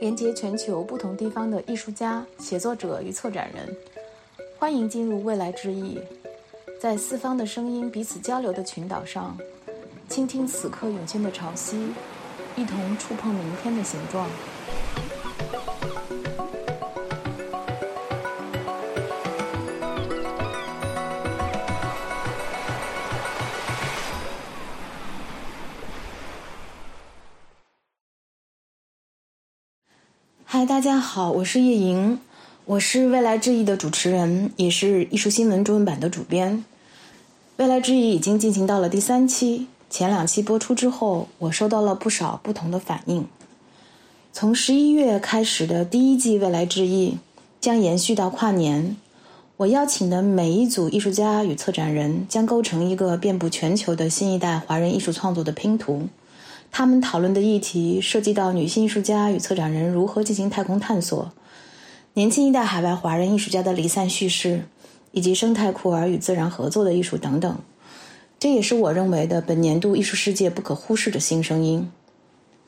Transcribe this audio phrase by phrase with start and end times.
[0.00, 3.76] 连接全球不同地方的艺术家、写作者与策展人。
[4.58, 6.00] 欢迎进入未来之翼，
[6.80, 9.36] 在四方的声音彼此交流的群岛上，
[10.08, 11.88] 倾听此刻涌现的潮汐，
[12.56, 14.28] 一同触碰明天的形状。
[30.74, 32.18] 大家好，我是叶莹，
[32.64, 36.64] 我是未来之翼的主持人，也是艺术新闻中文版的主编。
[37.58, 43.24] 未来之翼已经进行到了第三期，前两期播出之后，我收到了不少不同的反应。
[44.32, 47.18] 从十一月开始的第一季未来之翼
[47.60, 48.96] 将延续到跨年，
[49.58, 56.08] 我邀请的每一组艺术家与策展人将构成一个遍布全球的新一代华人艺术创作的拼图。
[56.76, 61.32] 他们讨论的议题涉及到女性艺术家与策展人如何进行太空探索，
[62.14, 64.64] 年轻一代海外华人艺术家的离散叙事，
[65.12, 67.56] 以及生态库尔与自然合作的艺术等等。
[68.40, 71.88] 这也是我认为的本年度艺术世界不可忽视的新声音。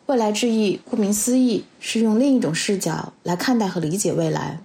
[0.06, 4.60] 未来之翼，顾名思义，是用另一种视角来看待和理解未来。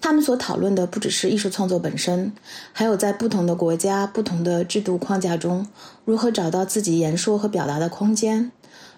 [0.00, 2.32] 他们所讨论的不只是艺术创作本身，
[2.72, 5.66] 还有在不同的国家、不同的制度框架中，
[6.04, 8.52] 如何找到自己言说和表达的空间，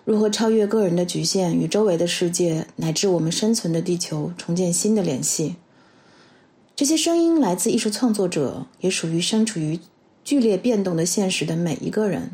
[0.04, 5.56] 如何超越个人的局限，与周围的世界乃至我们生存的地球重建新的联系。
[6.76, 9.80] 这些声音来自艺术创作者，也属于身处于
[10.22, 12.32] 剧烈变动的现实的每一个人。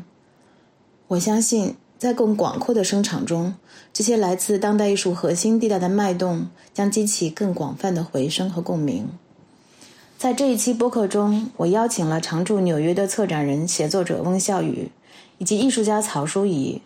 [1.07, 1.75] 我相信。
[1.97, 3.55] 在更广阔的声场中，
[3.97, 9.09] 这些来自当代艺术核心地带的脉动将激起更广泛的回声和共鸣。
[10.19, 14.91] 在这一期播客中，我邀请了常驻纽约的策展人、写作者翁笑宇，
[15.39, 16.79] 以及艺术家曹淑仪，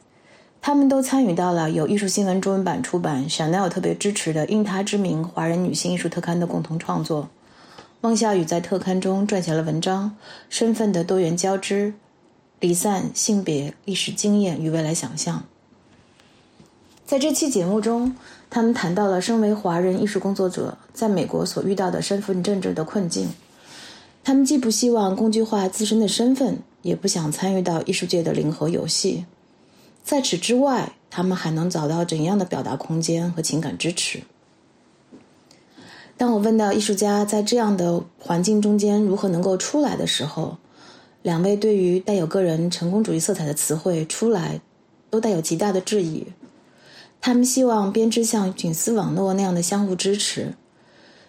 [0.62, 7.28] 他们都参与到了由艺术新闻中文版出版、Chanel 特别支持的“因他之名”华人女性艺术特刊的共同创作。
[8.00, 10.10] 翁笑宇在特刊中撰写了文章
[10.48, 11.88] 《身份的多元交织》。
[12.62, 15.44] 离散、性别、历史经验与未来想象。
[17.12, 18.16] 在这期节目中，
[18.50, 23.28] 他们谈到了身为华人艺术工作者在美国所遇到的身份政治的困境。
[24.24, 29.26] 他们既不希望工具化自身的身份，也不想参与到艺术界的零和游戏。
[30.06, 34.22] 在此之外，他们还能找到怎样的表达空间和情感支持？
[36.16, 40.56] 当我问到艺术家在这样的环境中间如何能够出来的时候，
[41.24, 44.62] 两位对于带有个人成功主义色彩的词汇出来，
[45.10, 46.26] 都带有极大的质疑。
[47.22, 50.56] 他们希望编织像菌丝网络那样的相互支持。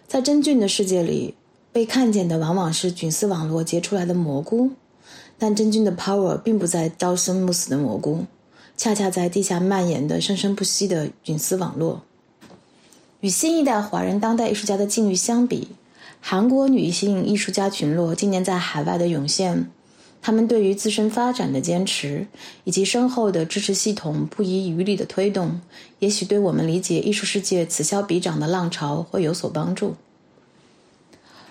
[0.08, 1.34] 在真菌的世界里，
[1.70, 4.70] 被看见的往往是菌丝网络结出来的蘑菇，
[5.38, 8.24] 但真菌的 power 并不在朝生暮死的蘑菇，
[8.76, 12.02] 恰恰在地下蔓延的生生不息的菌丝网络。
[13.20, 15.68] 与新一代华人当代艺术家的境遇相比，
[16.20, 19.70] 韩国女性艺术家群落今年在海外的涌现。
[20.22, 22.28] 他们对于自身发展的坚持，
[22.62, 25.60] 以及深厚的支持系统不遗余力的推动，
[25.98, 29.96] 也许对我们理解艺术世界此消彼长的浪潮会有所帮助。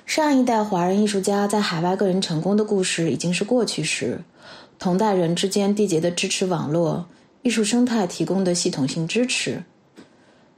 [0.06, 4.22] 上一代华人艺术家在海外个人成功的故事已经是过去时，
[4.80, 7.06] 同代人之间缔结的支持网络、
[7.42, 9.64] 艺术生态提供的系统性支持，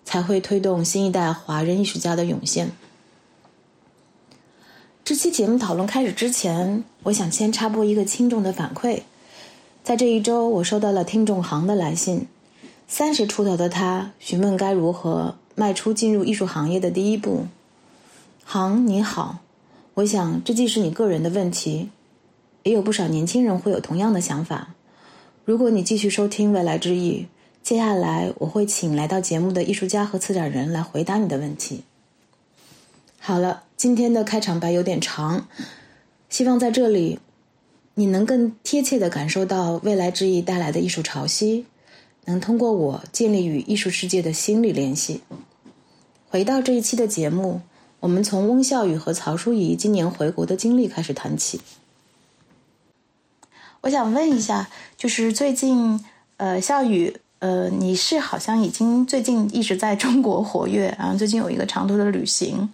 [0.06, 2.72] 才会推动新一代华人艺术家的涌现。
[5.06, 9.02] 这期节目讨论开始之前，我想先插播一个听众的反馈。
[9.84, 12.26] 在这一周，我收到了听众行的来信。
[12.88, 17.48] 三十出头的他询问该如何迈出进入艺术行业的第一步。
[18.46, 19.40] 行你好，
[19.96, 21.90] 我想这既是你个人的问题，
[22.64, 24.74] 也有不少年轻人会有同样的想法。
[25.44, 27.28] 如果你继续收听未来之翼，
[27.62, 31.84] 接下来我会请来到节目的艺术家和策展人来回答你的问题。
[33.26, 33.64] 好了。
[33.78, 35.48] 今天的开场白有点长，
[36.28, 37.20] 希望在这里
[37.94, 41.64] 你能更贴切的感受到未来之翼带来的艺术潮汐，
[42.26, 45.22] 能通过我建立与艺术世界的心理联系。
[46.30, 47.62] 回到这一期的节目，
[48.02, 51.62] 我们从翁笑宇和曹淑怡今年回国的经历开始谈起。
[53.80, 56.04] 我想问一下，就是最近，
[56.36, 62.70] 呃，笑宇，呃，你是好像已经最近一直在中国活跃，然后最近有一个长途的旅行。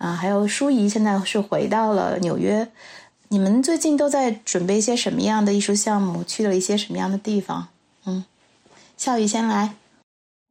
[0.00, 2.66] 啊，还有舒怡现在是回到了纽约。
[3.28, 6.24] 你们最近都在准备一些什么样的艺术项目？
[6.24, 7.68] 去了一些什么样的地方？
[8.06, 8.24] 嗯，
[8.96, 9.74] 笑宇先来。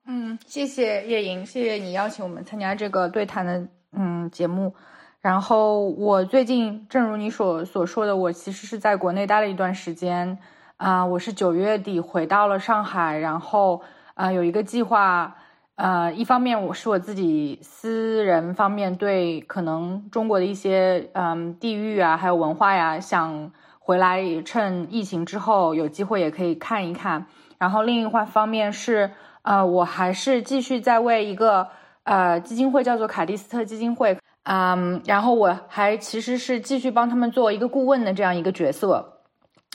[0.06, 4.76] 嗯，谢谢叶莹，谢谢你邀请我们参加这个对谈的嗯节目。
[5.20, 10.38] 然后我最近，正如你所所说的，我其实是在国内待了一段时间。
[10.78, 13.82] 啊，我是九月底回到了上海，然后
[14.14, 15.36] 啊有一个计划。
[15.80, 23.50] 呃，一方面我是我自己私人方面对可能中国的一些嗯地域啊，还有文化呀，想
[23.80, 27.26] 回来趁疫情之后有机会也可以看一看。
[27.58, 29.10] 然后另一块方面是，
[29.44, 31.66] 呃，我还是继续在为一个
[32.04, 39.22] 呃基金会叫做卡蒂斯特基金会，嗯，然后我还其实是继续帮他们做一个顾问的这样一个角色。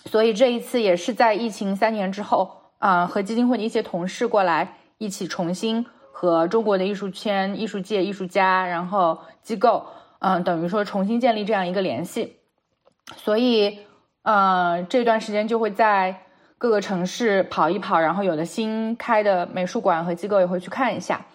[0.04, 5.86] 所以这一次也是在疫情三年之后，啊，和基金会的一些同事过来一起重新。
[6.16, 9.84] 和中国的艺术圈、艺术界、艺术家，然后机构，
[10.20, 12.36] 嗯，等于说重新建立这样一个联系。
[13.16, 13.80] 所以，
[14.22, 16.22] 呃，这段时间就会在
[16.56, 21.26] 各个城市跑一跑，然后有的新开的美术馆和机构也会去看一下。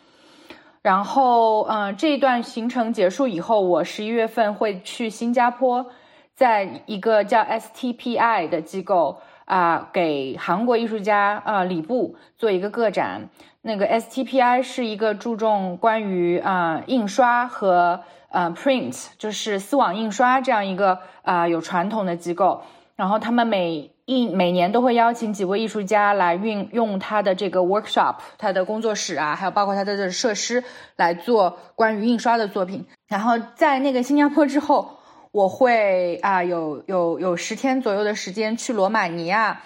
[0.82, 5.86] 然后，嗯，这一段行程结束以后，我十一月份会去新加坡，
[6.34, 13.30] 在一个叫 STPI 的机构啊，给韩国艺术家啊李布做一个个展。
[13.70, 22.64] 那个 STPI 是一个注重关于啊印刷和呃 print，就是丝网印刷这样一个啊有传统的机构。
[22.96, 30.64] 然后他们每一每年都会邀请几位艺术家来运用他的这个 workshop，他的工作室啊，还有包括他的设施
[30.96, 32.84] 来做关于印刷的作品。
[33.08, 34.98] 然后在那个新加坡之后，
[35.32, 39.62] 我会啊有有有十天左右的时间去罗马尼亚。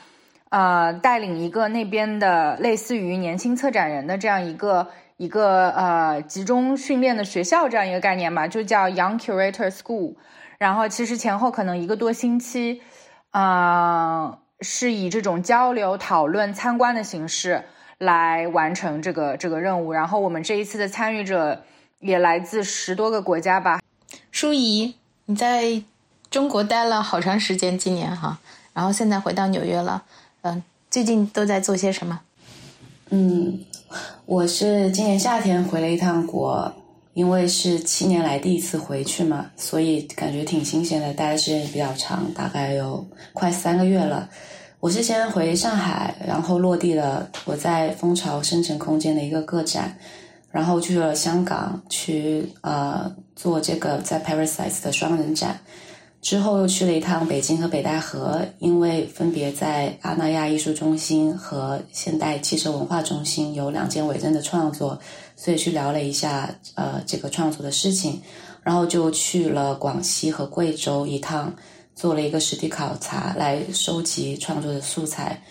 [0.54, 10.14] 呃，带领一个那边的类似于年轻策展人的这样一个一个呃集中训练的学校这样一个概念吧，就叫 Young Curator School。
[10.60, 12.84] 然后其实前后可能一个多星期，
[13.32, 17.64] 啊，是以这种交流、讨论、参观的形式
[17.98, 19.92] 来完成这个这个任务。
[19.92, 21.64] 然后我们这一次的参与者
[21.98, 23.80] 也来自十多个国家吧。
[24.30, 24.94] 舒怡，
[25.26, 25.82] 你在
[26.30, 28.38] 中国待了好长时间，今年哈，
[28.76, 30.04] 然后现在回到纽约了。
[30.44, 30.62] 嗯，
[30.92, 32.20] 最近都在做些什么？
[33.12, 33.62] 嗯，
[34.26, 36.70] 我是今年夏天回了一趟国，
[37.14, 44.30] 因为是七年来第一次回去嘛，所以感觉挺新鲜的，待的时间也比较长，大概有快三个月了。
[44.82, 49.98] 我是先回上海，然后落地了我在蜂巢生成空间的一个个展，
[50.52, 55.58] 然后去了香港去呃做这个在 Parasites 的双人展。
[56.24, 64.98] 之后又去了一趟北京和北戴河，因为分别在阿那亚艺术中心和现代汽车文化中心有两件伪证的创作，
[65.36, 68.22] 所以去聊了一下呃这个创作的事情。
[68.64, 71.54] 然后就去了广西和贵州一趟，
[71.94, 75.44] 做了一个实地考察，来收集创作的素材。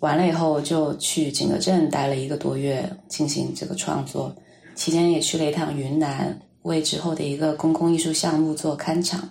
[0.00, 4.34] 完了以后就去景德镇待了一个多月，进行这个创作。
[4.74, 9.30] 期间也去了一趟云南，为之后的一个公共艺术项目做勘场。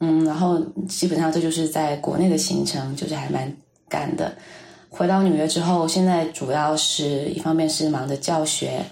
[0.00, 0.58] 嗯，然后
[0.88, 3.50] 基本上这就是在国内的行程，就是还蛮
[3.88, 4.36] 赶的。
[4.88, 8.82] 回到纽约之后，现在主要是一方面是忙着教学，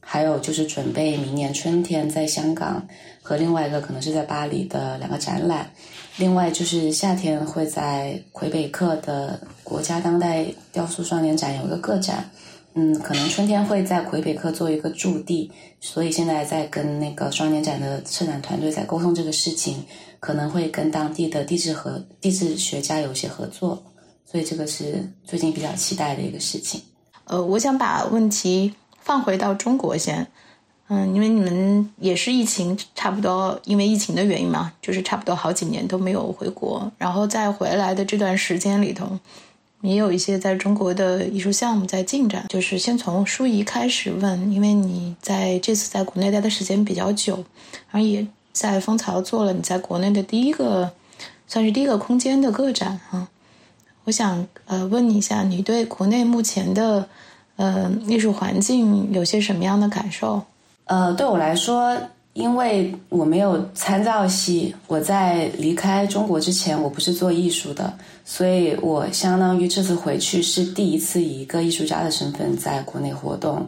[0.00, 2.86] 还有就是准备明年春天在香港
[3.22, 5.70] 和另外一个可能是在巴黎的两个展览。
[6.16, 12.30] 另外就是夏天会在魁北克的国家当代雕塑双年展有一个个展。
[12.76, 15.50] 嗯，可能春天会在魁北克做一个驻地，
[15.80, 19.84] 所以现在在跟那个双年展的策展团队在沟通这个事情。
[20.24, 23.82] 可能会跟当地的地质和地质学家有些合作，
[24.24, 26.80] 所以这个是最近比较期待的一个事情。
[27.24, 30.26] 呃，我想把问题放回到中国先，
[30.88, 39.06] 嗯，因为你们也是疫情差不多，因为疫情的原因嘛，就是差不多好几年都没有回国，然后再回来的这段时间里头，
[39.82, 42.46] 也有一些在中国的艺术项目在进展。
[42.48, 47.44] 就是先从舒怡开始问，因为你在这次在国内待的时间比较久，
[47.90, 48.26] 而也。
[48.54, 50.90] 在蜂巢做了你在国内的第一个，
[51.46, 53.28] 算是第一个空间的个展啊。
[54.04, 57.06] 我想呃问你一下，你对国内目前的
[57.56, 60.40] 呃艺术环境有些什么样的感受？
[60.84, 61.96] 呃，对我来说，
[62.34, 67.92] 因为我没有参照系，我在离开中国之前，我不是做艺术的，
[68.24, 73.66] 所以我相当于这次回去是第一次以一个艺术家的身份在国内活动。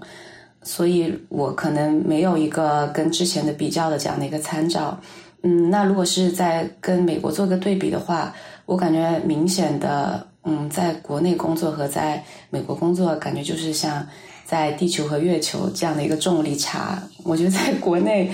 [0.66, 4.98] 所以我可能没有一个跟之前的比较的这样的一个参照，
[5.42, 12.20] 嗯，那如果是在跟美国做个对比的话，我感觉明显的，嗯，在国内工作和在
[12.50, 14.04] 美国工作，感觉就是像
[14.44, 17.00] 在地球和月球这样的一个重力差。
[17.22, 18.28] 我觉得在国内，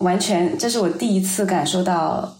[0.00, 2.36] 完全这是我第一次感受到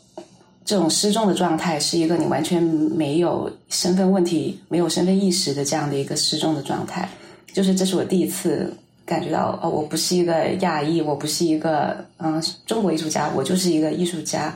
[0.62, 7.08] 这种失重的状态，是一个你完全没有身份问题、没有身份意识的这样的一个失重的状态，
[7.54, 8.70] 就是这是我第一次。
[9.12, 14.54] 感觉到哦，我不是一个亚裔，我不是一个嗯中国艺术家，我就是一个艺术家。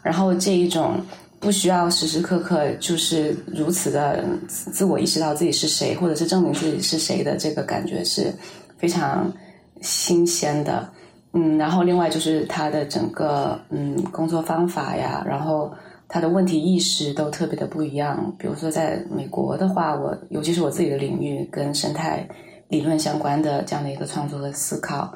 [0.00, 1.00] 然后这一种
[1.40, 8.32] 不需要时时刻刻就是如此的自我意识到自己是谁，或者是证明自己是谁的这个感觉是
[8.78, 9.32] 非常
[9.80, 10.88] 新鲜的。
[11.32, 15.72] 嗯，然后另外就是他的整个嗯工作方法呀，然后
[16.08, 18.32] 他的问题意识都特别的不一样。
[18.38, 22.26] 比如说在美国的话，我尤其是我自己的领域跟生态
[22.68, 25.12] 理论相关的这样的一个创作和思考，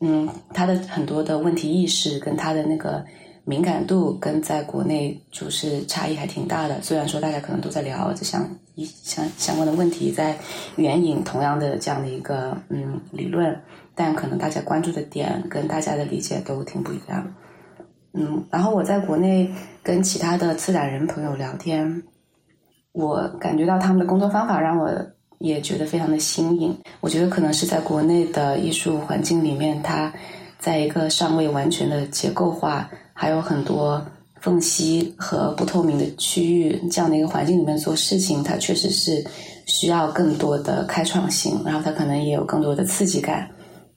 [0.00, 3.04] 嗯，他的很多的问题意识跟他的那个
[3.44, 6.80] 敏感度跟在国内就是差异还挺大的。
[6.82, 10.36] 虽然说大家可能都在聊这项一相相关的问题，在
[10.76, 13.56] 援引同样的这样的一个嗯理论。
[13.96, 17.32] 但可能大家关注的点跟大家的理解都挺不一样，
[18.12, 19.48] 嗯，然后我在国内
[19.84, 22.02] 跟其他的策展人朋友聊天，
[22.90, 24.90] 我感觉到他们的工作方法让我
[25.44, 26.76] 也觉得非常的新颖。
[27.00, 30.12] 我觉得可能是在国内的艺术环境里面，它
[30.58, 34.04] 在一个尚未完全的结构化，还有很多
[34.40, 39.22] 缝隙和不透明的区域这样的一个环境里面做事情，它确实是
[39.66, 43.48] 需要更多的开创性，然后它可能也有更多的刺激感。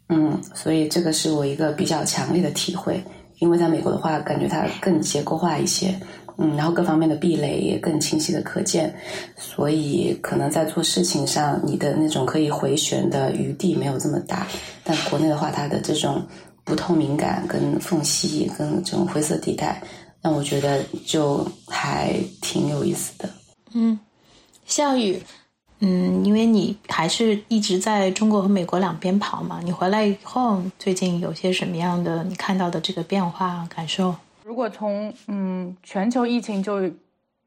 [0.10, 3.02] 嗯，所以这个是我一个比较强烈的体会，
[3.40, 5.94] 因为在美国的话，感觉它更结构化一些，
[6.38, 8.94] 嗯，然后各方面的壁垒也更清晰的可见，
[9.38, 14.46] 所以可能在做事情上，你的那种可以回旋的余地没有这么大。
[14.84, 16.26] 但国内的话，它的这种
[16.64, 19.82] 不透明感、跟缝隙、跟这种灰色地带，
[20.22, 23.30] 让我觉得就还挺有意思的。
[23.74, 24.00] 嗯，
[24.66, 25.22] 笑宇。
[25.80, 34.16] 嗯，因为你还是一直在中国和美国两边跑嘛，你回来以后，最近有些什么样的你看到的这个变化感受？
[34.48, 36.90] 如果从嗯全球疫情就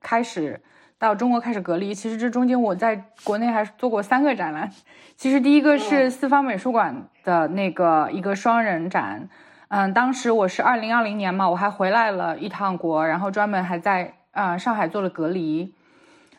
[0.02, 0.60] 开始
[0.98, 4.70] 到中国开始隔离，其实这中间我在国内还是做过三个展览。
[5.16, 9.26] 其实第一个是四方美术馆的那个一个双人展，
[9.68, 15.74] 嗯，当时我是二零二零年嘛，我还回来了一趟国，然后专门还在啊上海做了隔离。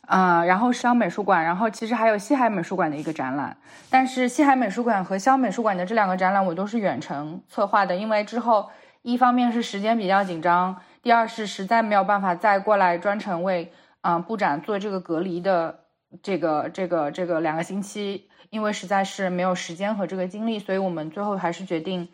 [0.10, 3.58] 嗯，然后湘美术馆，然后其实还有西海美术馆的一个展览，
[3.90, 8.70] 但是西海美术馆和湘美术馆的这两个展览我都是远程策划的，因为之后
[9.02, 15.80] 一方面是时间比较紧张，第二是实在没有办法再过来专程为嗯布展做这个隔离的
[16.22, 22.08] 这个这个这个两个星期，因为实在是没有时间和这个精力，所以我们最后还是决定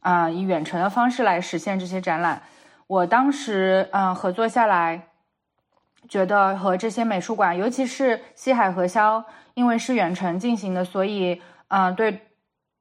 [0.00, 2.42] 啊以远程的方式来实现这些展览。
[2.86, 5.08] 我当时嗯合作下来。
[6.06, 9.24] 觉得和这些美术馆，尤其是西海和肖，
[9.54, 12.20] 因为是远程进行的，所以，嗯，对，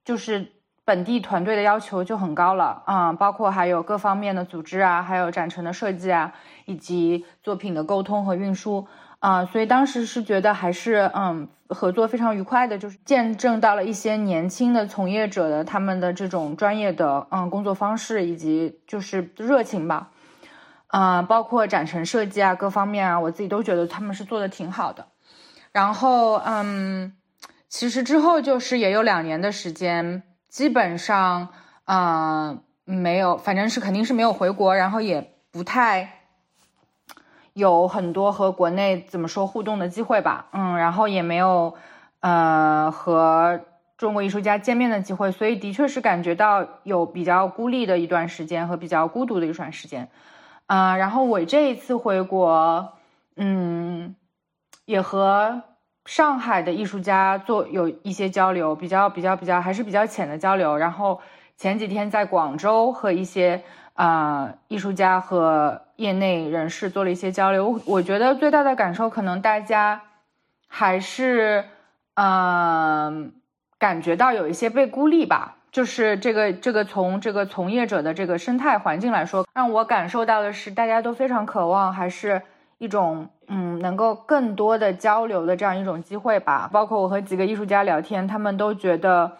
[0.04, 0.52] 就是
[0.86, 6.34] 本地团队的要求就很高了，嗯，包括还有各方面的组织啊，还有展陈的设计啊，
[6.66, 8.86] 以及作品的沟通和运输，
[9.20, 20.10] 啊，所以当时是觉得还是，嗯，合作非常愉快的，就是见证到了一些年轻的从业者的他们的这种专业的，嗯，工作方式以及就是热情吧。
[20.88, 25.08] 啊，包括展陈设计啊，各方面啊，我自己都觉得他们是做的挺好的。
[25.72, 27.14] 然后，嗯，
[27.68, 30.22] 其实之后就是也有两年的时间，
[30.54, 31.50] 基本上，
[31.86, 36.20] 啊，没有，反正是肯定是没有回国，然后也不太
[37.54, 40.46] 有很多和国内怎么说互动的机会吧。
[40.52, 41.74] 嗯，然后也没有，
[42.20, 43.62] 呃，和
[43.98, 50.08] 中国艺术家见面的机会，所以的确是感觉到有比较孤立的一段时间和比较孤独的一段时间。
[50.68, 52.94] 啊，然后我这一次回国，
[53.38, 54.16] 嗯，
[54.86, 55.64] 也和
[56.06, 60.76] 上海的艺术家做有一些交流，比较比较比较还是比较浅的交流。
[60.78, 61.22] 然后
[61.58, 70.02] 前几天在广州和一些啊艺术家和业内人士做了一些交流，我觉得最大的感受可能大家
[70.68, 71.64] 还是
[72.16, 73.34] 嗯
[73.80, 75.58] 感觉到有一些被孤立吧。
[75.72, 82.44] 就是这个这个从这个从业者的这个生态环境来说，让我感受到的是，大家都非常渴望，还是
[82.78, 86.70] 一种嗯，能够更多的交流的这样一种机会吧。
[86.72, 89.32] 包括我和几个艺术家聊天，他们都觉得，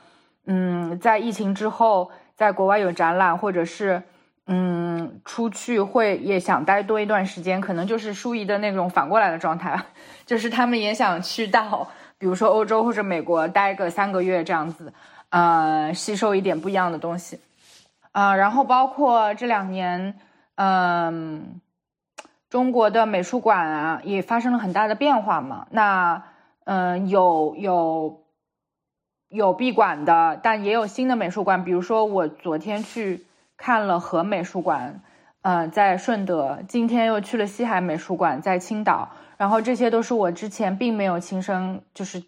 [0.46, 4.02] 嗯，在疫情之后，在国外有展览，或者是
[4.48, 9.80] 嗯，出去会也想待多一段时间，可能就是舒怡的那种反过来的状态，
[10.26, 14.94] 就是他们也想去到，比如说欧洲或者美国待个三个月这样子。
[15.30, 17.40] 呃，吸收一点不一样的东西，
[18.12, 20.14] 啊，然后包括这两年，
[20.58, 21.60] 嗯，
[22.54, 25.66] 中国的美术馆啊也发生了很大的变化嘛。
[25.72, 26.22] 那，
[26.66, 28.22] 嗯，有有
[29.28, 31.66] 有闭馆的，但也有新的美术馆。
[31.66, 33.26] 比如说，我昨天去
[33.58, 35.02] 看了和美术馆，
[35.42, 39.10] 嗯，在顺德，今天又去了西海美术馆，在青岛。
[39.36, 42.24] 然后这些都是我之前并没有亲身就是。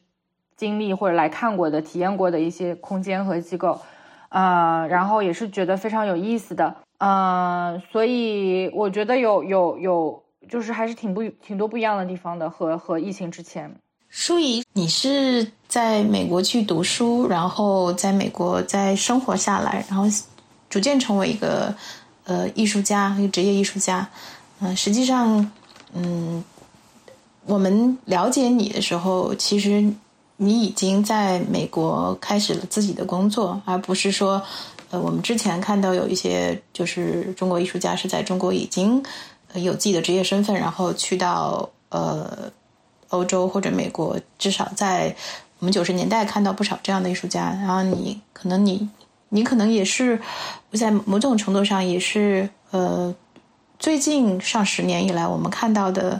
[0.57, 3.81] 经历或者来看过的、体验过的一些空间和机构，
[4.29, 13.73] 啊，然后也是觉得非常有意思的，呃，所以我觉得有有有，就是还是挺不挺多不一样的地方的，和和疫情之前。
[14.09, 20.05] 舒怡，你是在美国去读书，然后在美国再生活下来，然后
[20.69, 21.75] 逐渐成为一个
[22.23, 24.07] 呃艺术家，一个职业艺术家。
[24.61, 25.51] 嗯，实际上，
[25.93, 26.41] 嗯，
[27.45, 29.85] 我们了解你的时候，其实
[30.37, 34.41] 你已经在美国开始了自己的工作，而不是说，
[34.89, 39.03] 呃，我们之前看到有一些就是中国艺术家是在中国已经
[39.53, 42.51] 有自己的职业身份，然后去到呃。
[43.09, 45.15] 欧洲或者美国，至少在
[45.59, 47.55] 我们九十年代看到不少这样的艺术家。
[47.61, 48.89] 然后你可能你
[49.29, 50.19] 你可能也是
[50.73, 53.13] 在某种程度上也是呃，
[53.77, 56.19] 最近上十年以来我们看到的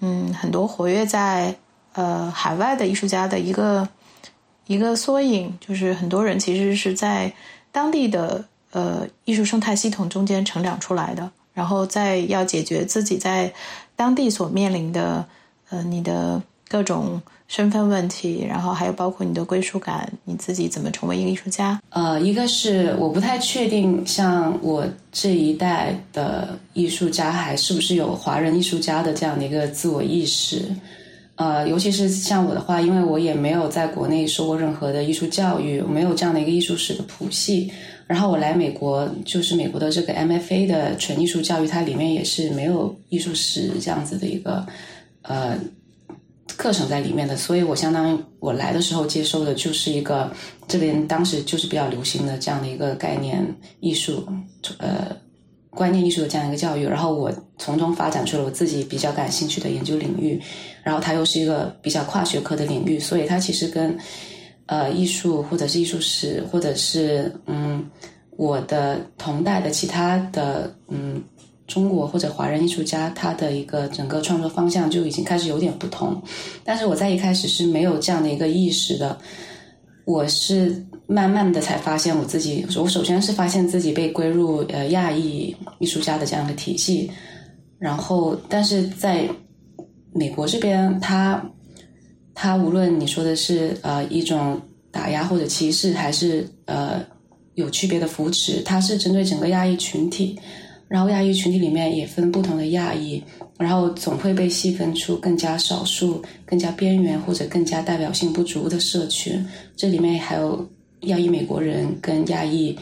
[0.00, 1.54] 嗯很多活跃在
[1.92, 3.86] 呃海外的艺术家的一个
[4.66, 7.32] 一个缩影，就是很多人其实是在
[7.72, 13.52] 当地的呃艺术生态系统中间成长出来的，然后再要解决自己在
[13.96, 15.26] 当地所面临的。
[15.70, 21.80] 呃，你的各种身份问题，然后还有包括你的归属感，你自己怎么成为一个艺术家？
[21.88, 30.70] 呃，一个是我不太确定，像我这一代的艺术家还是不是有华人艺术家的这样的一个自我意识？
[31.42, 37.72] 呃，尤其是像我的话，因为我也没有在国内受过任何的艺术教育，没有这样的一个艺术史的谱系。
[38.06, 44.64] 然后我来美国，就是美国的这个 MFA 的纯艺术教育，它里面也是没有艺术史这样子的一个。
[45.22, 45.58] 呃，
[46.56, 50.30] 课程在里面的，所以我相当于我来的时候接收的就是一个
[50.68, 53.44] 这边当时就是比较流行的这样的一个概念
[53.80, 54.28] 艺术，
[54.78, 55.16] 呃，
[55.74, 60.40] 观念艺术的这样一个教育，然后我从中发展出了我自己比较感兴趣的研究领域，
[60.84, 63.98] 然后它又是一个比较跨学科的领域，所以它其实跟
[64.66, 67.84] 呃艺术或者是艺术史或者是嗯
[68.36, 71.22] 我的同代的其他的嗯。
[71.68, 76.20] 中国或者华人艺术家，他的一个整个创作方向就已经开始有点不同。
[76.64, 79.16] 但是我在一开始是没有这样的一个意识的，
[80.04, 82.64] 我是慢慢的才发现我自己。
[82.76, 87.10] 我首先是发现自己被归入呃亚裔艺术家的这样的体系，
[87.78, 89.28] 然后但是在
[90.14, 91.44] 美国这边，他
[92.34, 94.58] 他无论你说的是呃一种
[94.90, 97.04] 打压或者歧视，还是呃
[97.56, 100.38] 有区别的扶持，它是针对整个亚裔群体。
[100.88, 103.22] 然后亚裔群体里面也分不同的亚裔，
[103.58, 109.42] 然后总会被细分出更加少数、更加边缘或者更加代表性不足的社群。
[109.74, 110.68] 这里面还有
[111.02, 112.76] 亚裔美国人跟亚裔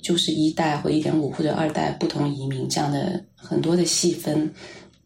[0.00, 4.50] 就是一代或一点五或者二代不同移民这样的很多的细分。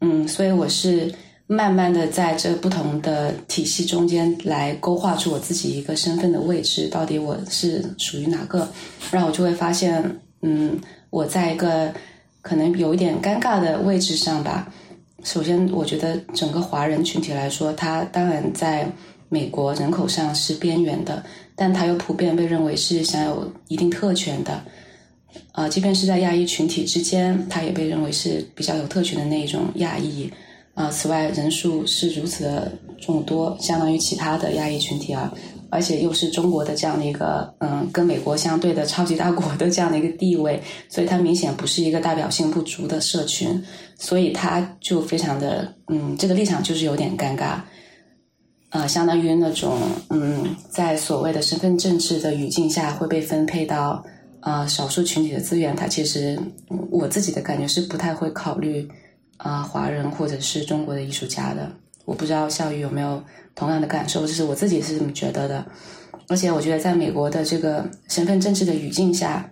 [0.01, 1.13] 嗯，所以我是
[1.47, 8.69] 慢慢的在这不同的体系中间来勾画出我自己一个身份的位置，到底我是属于哪个？
[9.11, 10.79] 然后我就会发现，嗯。
[11.11, 11.95] 我在一个
[12.43, 14.69] 可能有一点尴尬的位置上吧。
[15.23, 18.85] 首先，我觉得整个华人群体来说，他当然在
[19.29, 21.25] 美国人口上是边缘的，
[21.57, 24.63] 但他又普遍被认为是享有一定特权的。
[25.53, 30.31] 呃，即便是在亚裔群体之间，他也被认为是比较有特权的那一种亚裔。
[30.75, 35.33] 啊，此外，人数是如此的众多，相当于其他的亚裔群体啊。
[35.71, 43.61] 而且又是中国的这样的一个，嗯，跟美国相对的超级大国的这样的一个地位，所以它明显不是一个代表性不足的社群，
[43.99, 47.59] 所以它就非常的，嗯，这个立场就是有点尴尬，
[48.75, 49.79] 呃，相当于那种，
[50.11, 54.05] 嗯，在所谓的身份政治的语境下会被分配到，
[54.41, 56.37] 呃，少数群体的资源，它其实
[56.91, 58.89] 我自己的感觉是不太会考虑，
[59.37, 61.71] 啊，华人或者是中国的艺术家的，
[62.05, 63.23] 我不知道笑宇有没有。
[63.57, 65.65] 同样的感受，这是我自己是这么觉得的。
[66.27, 69.49] 而且我觉得，在美国的这个身份政治的语境下，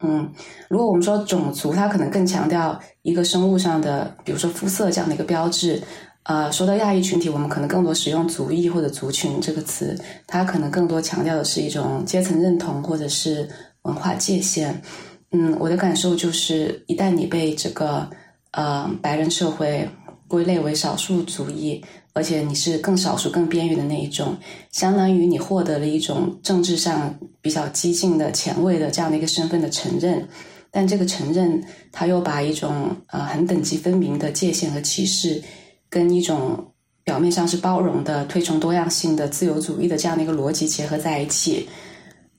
[0.00, 0.28] 嗯，
[0.68, 5.80] 如果我们说种族，它可能更强调一个生物上的，比如说肤色这样的一个标志。
[6.24, 13.48] 呃，说到亚裔群体，我们可能更多使用族裔或者族群这个词，它可能更多强调的是一种阶层认同或者是
[13.82, 14.80] 文化界限。
[15.32, 18.08] 嗯，我的感受就是，一旦你被这个
[18.50, 19.88] 呃白人社会
[20.28, 21.82] 归类为少数族裔。
[22.12, 24.36] 而且你是更少数、更边缘的那一种，
[24.72, 30.28] 相当于你获得了一种政治上比较激进的、前卫的这样的一个身份的承认，
[30.72, 35.40] 但这个承认，他又把一种呃很等级分明的界限和歧视，
[35.90, 36.72] 跟一种
[37.04, 41.68] 表面上是包容的、推崇多样性的自由主义的这样的一个逻辑结合在一起。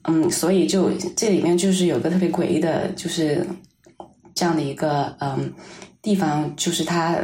[0.04, 3.46] 嗯，所以就这里面就是有个特别诡异的，就是
[4.34, 5.54] 这样的一个嗯
[6.02, 7.20] 地方，就是它。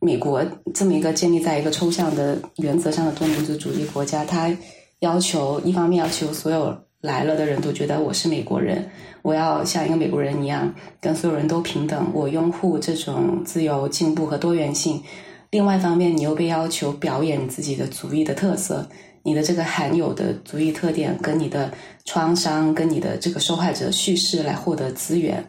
[0.00, 0.42] 美国
[0.72, 4.56] 这么一个建立在一个抽象的原则上的多民族主义国家，它
[5.00, 8.82] 要求一方面要求所有来了的人都觉得我是美国人，
[9.20, 15.02] 我要像一个美国人一样跟所有人都平等，我拥护这种自由、进步和多元性。
[15.50, 18.88] 另外一方面，你又被要求表演自己的族裔的特色，
[19.22, 21.70] 你的这个含有的族裔特点跟你的
[22.06, 25.44] 创伤跟你的这个受害者叙事来获得资源。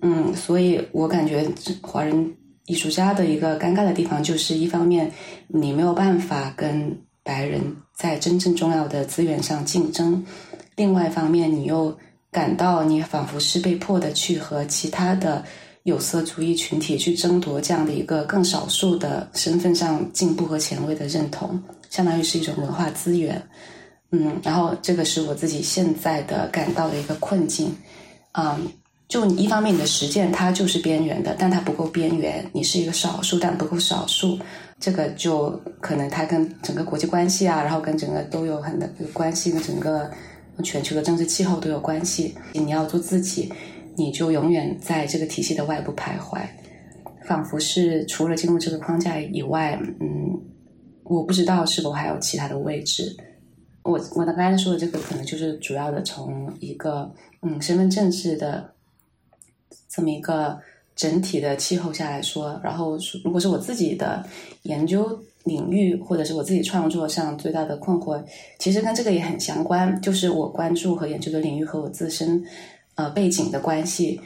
[0.00, 1.44] 嗯，所以我感觉
[1.82, 2.32] 华人
[2.66, 5.10] 艺术家的一个尴尬的地方，就是一方面
[5.48, 7.60] 你没有办法跟白人
[7.96, 10.24] 在真正重要的资源上竞争，
[10.76, 11.96] 另外一方面你又
[12.30, 15.44] 感到你仿佛是被迫的去和其他的。
[15.84, 23.42] 有色主义群体去争夺这样的一个更少数的身份上进步和前卫的认同，相当于是一种文化资源。
[24.10, 27.70] 嗯，然后这个是我自己现在的感到的一个困境。
[28.32, 28.66] 嗯，
[29.08, 34.38] 就一方面你的实践它就是边缘的，但它不够边缘，你是一个少数但不够少数，
[34.80, 35.50] 这个就
[35.82, 40.10] 可能它跟整个国际关系啊，然后跟整个都有很大的关系，跟整个
[40.62, 42.34] 全球的政治气候都有关系。
[42.52, 43.52] 你要做自己。
[43.96, 46.44] 你就永远在这个体系的外部徘徊，
[47.28, 50.36] 仿佛是除了进入这个框架以外，嗯，
[51.04, 53.16] 我不知道是否还有其他的位置。
[53.84, 57.08] 我我刚才说的这个，可能就是主要的从一个
[57.42, 58.74] 嗯身份政治的
[59.88, 60.58] 这么一个
[60.96, 62.60] 整体的气候下来说。
[62.64, 64.26] 然后，如果是我自己的
[64.62, 68.22] 研究领域，或者是我自己创作上最大的困惑，
[68.58, 72.44] 其实跟这个也很相关，就是我关注和研究的领域和我自身。
[72.96, 74.20] 呃，背景的关系，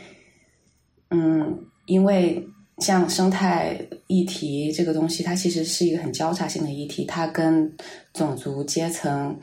[1.09, 2.47] 嗯，因为
[2.81, 7.73] 像生态议题这个东西，它其实是一个很交叉性的议题，它跟
[8.13, 9.35] 种族、阶层、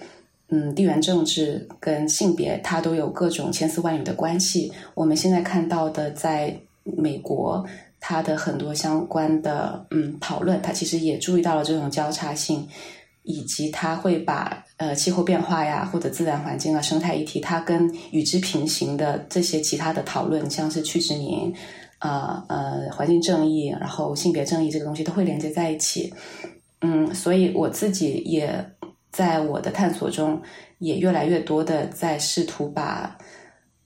[0.50, 4.72] 嗯，地缘政治跟性别，它都有各种千丝万缕的关系。
[4.94, 7.66] 我们现在看到的，在美国，
[8.08, 12.68] 它的很多相关的嗯讨论，它其实也注意到了这种交叉性。
[13.28, 21.52] 以及它会把呃气候变化呀，或者自然环境啊、生态议题，它跟与之平行的这些其他的讨论，像是去殖民、
[21.98, 26.14] 啊呃环境正义，然后性别正义这个东西都会连接在一起。
[26.82, 28.64] 嗯，所以我自己也
[29.12, 30.40] 在我的探索中，
[30.78, 33.18] 也越来越多的在试图把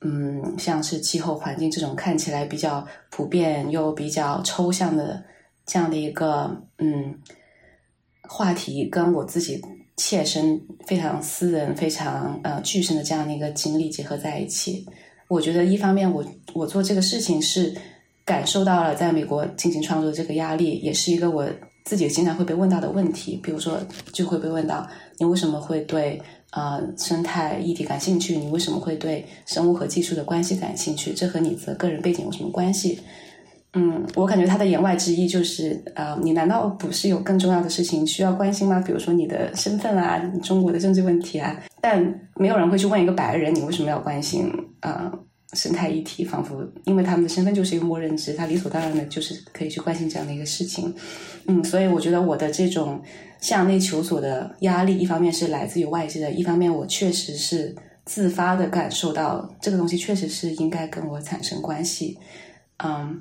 [0.02, 5.24] 嗯像是气候环境这种看起来比较普遍又比较抽象的
[5.66, 7.20] 这样的一个嗯。
[8.32, 9.60] 话题跟我自己
[9.98, 14.86] 切身、非常私人、非常呃具身的这样的一个经历结合在一起，
[15.28, 17.76] 我觉得一方面我我做这个事情是
[18.24, 21.50] 感受到了在美国进行创作的这个压力，也是一个我
[21.86, 23.80] 自己经常会被问到的问题，比如说
[24.14, 28.38] 就会被问到你为什么会对呃生态议题感兴趣？
[28.38, 31.14] 你为什么会对生物和技术的关系感兴趣？
[31.14, 33.00] 这和你的个人背景有什么关系？
[33.74, 38.82] 嗯，我感觉他的言外之意就是，啊，你难道不是有更重要的事情需要关心吗？
[38.84, 41.56] 比如说你的身份啊，中国的政治问题啊。
[41.80, 42.04] 但
[42.36, 45.14] 没有人会去问一个白人，你为什么要关心啊
[45.54, 46.24] 生态一体？
[46.24, 50.94] 仿佛因为他们的身份就是一个默认值，他理所当然的就是可以去关心这样的一个事情。
[51.48, 53.02] 嗯，所以我觉得我的这种
[53.42, 62.18] 向内求索的压力，一方面是来自于外界的，一方面我确实是自发的感受到这个东西确实是应该跟我产生关系。
[62.84, 63.20] 嗯。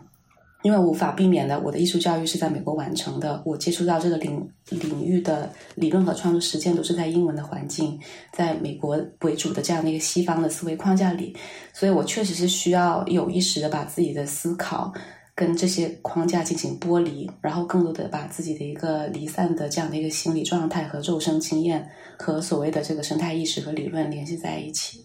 [0.69, 7.99] 因为无法避免的，我的艺术教育是在美国完成的，我接触到这个领领域的理论和创作实践都是在英文的环境，
[8.35, 11.35] 在美国为主的这样的一个西方的思维框架里，
[11.73, 14.93] 所以我确实是需要有意识的把自己的思考
[15.35, 25.03] 跟这些框架进行剥离，然后更多的把自己的一个离散的这样的一个心理状态和肉身经验和所谓的这个生态意识和理论联系在一起。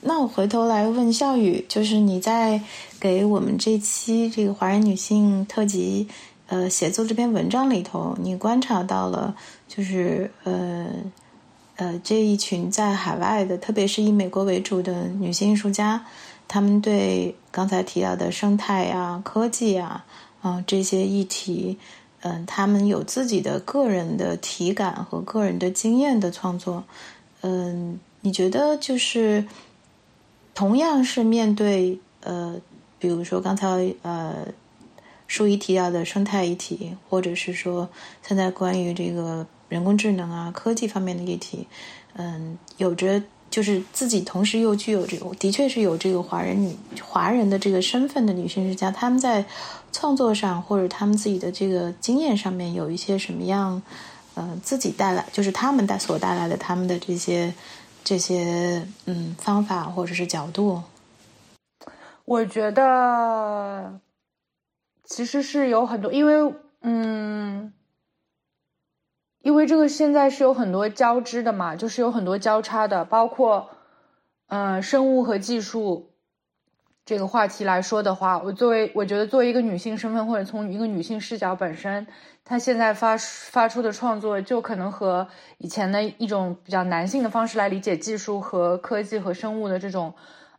[0.00, 2.62] 那我回头来问笑宇，就是你在
[3.00, 6.06] 给我们这期这个华人女性特辑，
[6.46, 9.34] 呃，写作这篇文章里头，你观察到了，
[9.66, 10.86] 就是呃
[11.74, 16.06] 呃这一群在海外的，特别是以美国为主的女性艺术家，
[16.46, 20.04] 她们对刚才提到的生态啊、科技啊，
[20.42, 21.76] 啊这些议题，
[22.20, 26.84] 嗯，她们有自己的个人的体感和个人的经验的创作，
[27.40, 29.44] 嗯，你觉得就是。
[30.58, 32.60] 同样是面对呃，
[32.98, 34.44] 比如说刚才呃，
[35.28, 37.88] 舒怡提到的生态议题，或者是说
[38.26, 41.68] 现在关于这个人工智能啊、科技方面的议题，
[42.14, 49.44] 嗯，有着就是自己同时又具有这个，的确是有这个华人女华人的这个身份的女性之家，他们在
[49.92, 53.80] 创作上或者他们自己的这个经验上面有一些什么样，
[54.34, 57.54] 呃，自己带来就是他们带所带来的他们的这些。
[58.08, 60.82] 这些嗯方法或者是角度，
[62.24, 64.00] 我觉得
[65.04, 67.70] 其实是有很多，因为嗯，
[69.42, 73.68] 因为这个现在是有很多交织的嘛，就是有很多交叉的，包括
[74.46, 76.14] 嗯生物和技术
[77.04, 82.06] 这个话题来说的话，我作为我觉得作为一个女性身份，或者从一个女性视角本身，
[82.48, 83.14] 他现在发
[83.50, 90.14] 发出的创作，就可能和以前的一种比较男性的方式来理解技术和科技和生物的这种，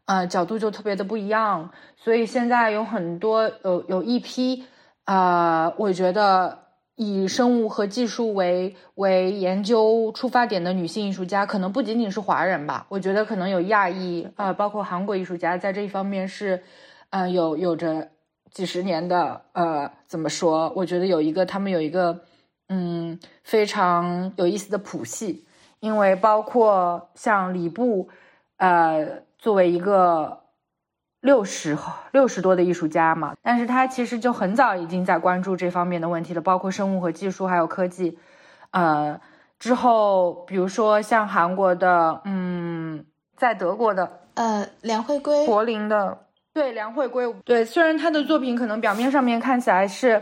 [0.05, 1.71] 呃角度就特别的不一样。
[1.97, 4.65] 所以现在有很多有有一批，
[5.05, 6.69] 啊，我觉得。
[7.01, 12.85] 以生物和技术为为研究出发点的女性艺术家，可能不仅仅是华人吧。
[12.89, 16.61] 我觉得可能有亚裔，呃，包括韩国艺术家，在这一方面是，
[17.09, 18.09] 呃，有有着
[18.51, 20.71] 几十年的，呃，怎么说？
[20.75, 22.21] 我觉得有一个他们有一个，
[22.67, 25.45] 嗯，非常有意思的谱系，
[25.79, 28.09] 因为包括像李部，
[28.57, 30.37] 呃，作为一个。
[31.21, 31.77] 六十
[32.13, 38.17] 六十多的艺术家嘛，但是他其实就很早已经在关注这方面的问题了，包括生物和技术，还有科技。
[38.71, 39.19] 呃，
[39.59, 46.19] 之后比如说像韩国的，嗯，在德国的，呃，梁惠圭，柏林的，
[46.59, 50.21] 对，梁惠圭，对，虽然他的作品可能表面上面看起来是，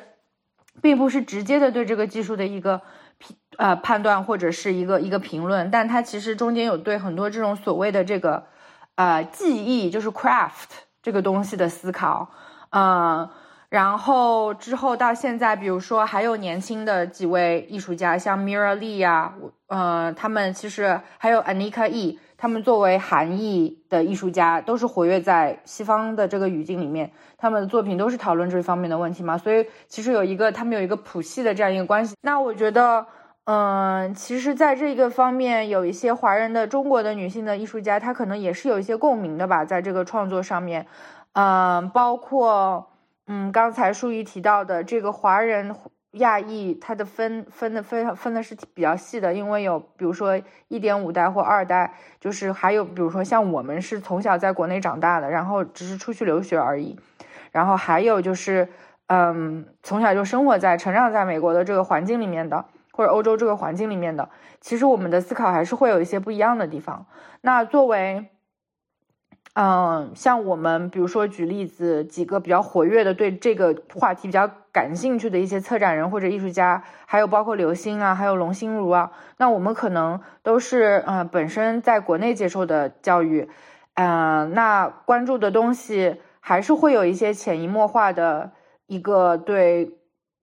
[0.83, 2.79] 并不是直接的对这个技术的一个
[3.17, 8.45] 评呃判断或者是一个一个评论，但他其实中间有对很多这种所谓的这个
[8.93, 10.85] 呃技艺，就是 craft。
[11.01, 12.29] 这个东西的思考，
[12.71, 13.29] 嗯，
[13.69, 19.33] 然后之后到现在，比如说还有年轻的几位艺术家，像 Mira Lee 呀，
[19.67, 32.15] 嗯，他们其实还有 Anika E，他们作为韩裔的艺术家，都是活跃在西方的这个语境里面，他们的作品都是讨论这方面的问题嘛，所以其实有一个他们有一个谱系的这样一个关系。
[32.21, 33.05] 那我觉得。
[33.49, 40.85] 嗯，其实，在这个方面，有一些华人的中国的女性的艺术家，她可能也是有一些共鸣的吧，在这个创作上面，
[41.31, 42.91] 嗯，包括，
[43.27, 45.73] 嗯，刚才舒怡提到的这个华人
[46.11, 56.97] 亚裔，它的分分的非常分的是比较细的，因为有比如说一点五代或二代，就是还有比如说像我们是从小在国内长大的，然后只是出去留学而已，
[57.51, 58.69] 然后还有就是，
[59.07, 62.65] 嗯，从小就生活在、成长在美国的这个环境里面的。
[62.93, 64.27] 或者欧洲这个环境里面的，
[64.59, 67.05] 其实我们的思考还是会有一些不一样的地方。
[67.41, 68.31] 那作为，
[69.59, 83.49] 嗯，像我们比如说举例子，几个比较活跃的对这个话题比较感兴趣的一些策展人或者艺术家，还有包括刘星啊，还有龙心如啊，那我们可能都是嗯本身在国内接受的教育，
[83.95, 88.51] 嗯，那关注的东西还是会有一些潜移默化的
[88.85, 89.97] 一个对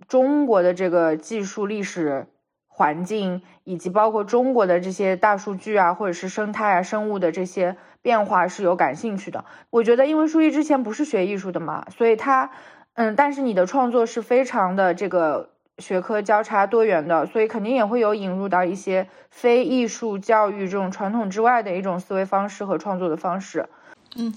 [0.09, 2.27] 中国的这个技术历史。
[2.77, 9.45] 环境以及包括中国的这些大数据啊，或者是生态啊、生物的这些变化是有感兴趣的。
[9.71, 12.51] 我觉得，因为舒一之前不是学艺术的嘛，所以他，
[12.95, 23.69] 嗯，但是你的创作是非常的这个学科交叉多元的，所以肯定也会有引入到一些非艺术教育这种传统之外的一种思维方式和创作的方式。
[24.17, 24.33] 嗯，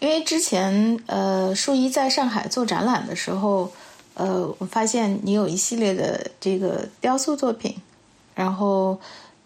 [0.00, 3.72] 因为之前呃，舒一在上海做展览的时候。
[4.14, 7.74] 呃，我发现你有一系列的这个雕塑作品，
[8.34, 8.98] 然后，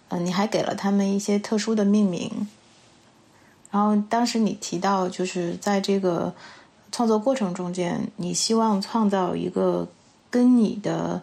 [0.08, 2.48] 呃，你还给了他们一些特殊的命名。
[3.70, 6.32] 然后当时你提到，就是在这个
[6.92, 9.86] 创作过程中间，你希望创造一个
[10.30, 11.20] 跟你的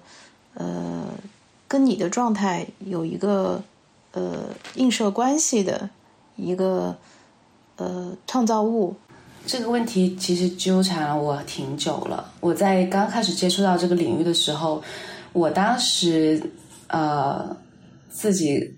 [0.53, 1.05] 呃
[1.67, 3.63] 跟你的状态有一个
[4.11, 5.89] 呃映射关系的
[6.35, 6.95] 一个
[7.77, 8.93] 呃创造物。
[9.47, 12.31] 这个问题其实纠缠了我挺久了。
[12.39, 14.81] 我在刚开始接触到这个领域的时候，
[15.31, 16.41] 我当时
[16.93, 17.57] 呃
[18.09, 18.75] 自己，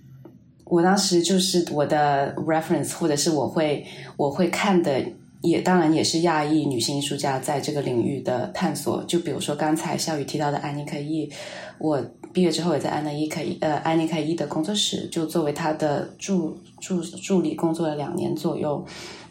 [0.64, 3.86] 我当时就是我的 reference 或者是我会
[4.18, 5.04] 我会看的，
[5.42, 9.04] 也当然也是亚裔女性艺术家在这个领域的探索。
[9.04, 11.30] 就比如说刚才笑宇提到的安妮可伊，
[11.78, 12.02] 我
[12.34, 18.84] 毕业之后也在安妮可伊呃安妮可伊的工作室，就作为她的助助助理工作了两年左右。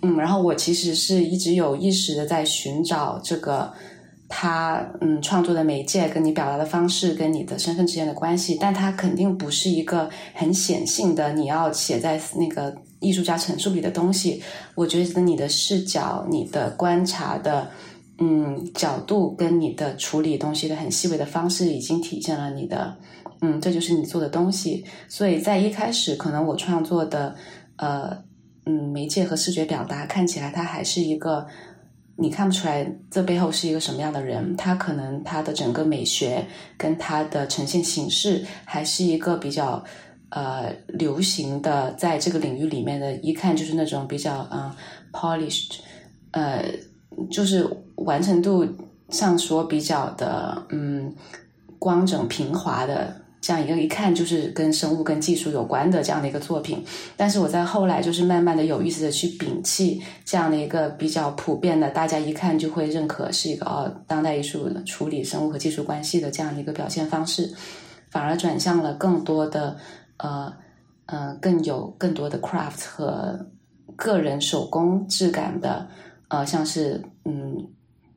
[0.03, 3.73] 嗯，然后我其实是一直有意识的在寻找这个
[4.29, 14.43] 他嗯创作的媒介跟你表达的方式跟你的身份之间的关系，但它肯定不是一个很显性的你要写在那个艺术家陈述里的东西。
[14.75, 17.69] 我觉得你的视角、你的观察的
[18.19, 22.97] 嗯角度跟你的处理东西的很细微的方式，已经体现了你的
[23.41, 24.85] 嗯这就是你做的东西。
[25.09, 27.35] 所以在一开始，可能我创作的
[27.77, 28.25] 呃。
[28.67, 31.47] 嗯，媒介和视觉表达看起来，他还是一个
[32.17, 34.57] 你看不出来这背后是一个什么样的人。
[34.57, 36.47] 他可能他的整个美学
[36.77, 39.83] 跟他的呈现形式，还是一个比较
[40.31, 44.71] 呃流行的，在这个领域里面的一看就是那种比较嗯
[45.13, 45.81] polished，
[46.31, 46.65] 呃，
[47.31, 48.67] 就是完成度
[49.11, 51.15] 上说比较的嗯
[51.79, 56.83] 光整平滑的这样一个一看就是跟生物、跟技术有关的这样的一个作品，
[57.15, 67.53] 但是我在后来就是慢慢的有意识的去摒弃这样的一个比较普遍的，大家一看就会认可是一个哦当代艺术处理生物和技术关系的这样的一个表现方式，
[68.09, 69.77] 反而转向了更多的
[70.17, 70.51] 呃
[71.05, 73.47] 呃更有更多的 craft 和
[73.95, 75.87] 个人手工质感的
[76.29, 77.69] 呃像是嗯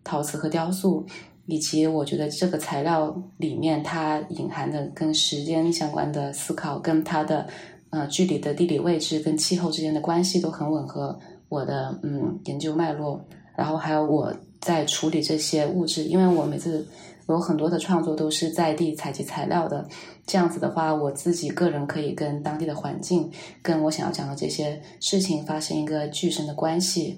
[0.05, 1.05] 陶瓷和雕塑。
[1.47, 7.47] 以及我觉得这个材料里面它隐含的跟时间相关的思考，跟它的
[7.89, 13.19] 呃距离的地理位置跟气候之间的关系都很吻合我的嗯研究脉络。
[13.55, 16.85] 然后还有我在处理这些物质，因为我每次
[17.29, 19.87] 有很多的创作都是在地采集材料的，
[20.25, 23.31] 这样子的话，我自己个人可以跟当地的环境，
[23.63, 27.17] 跟我想要讲的这些事情发生一个具身的关系。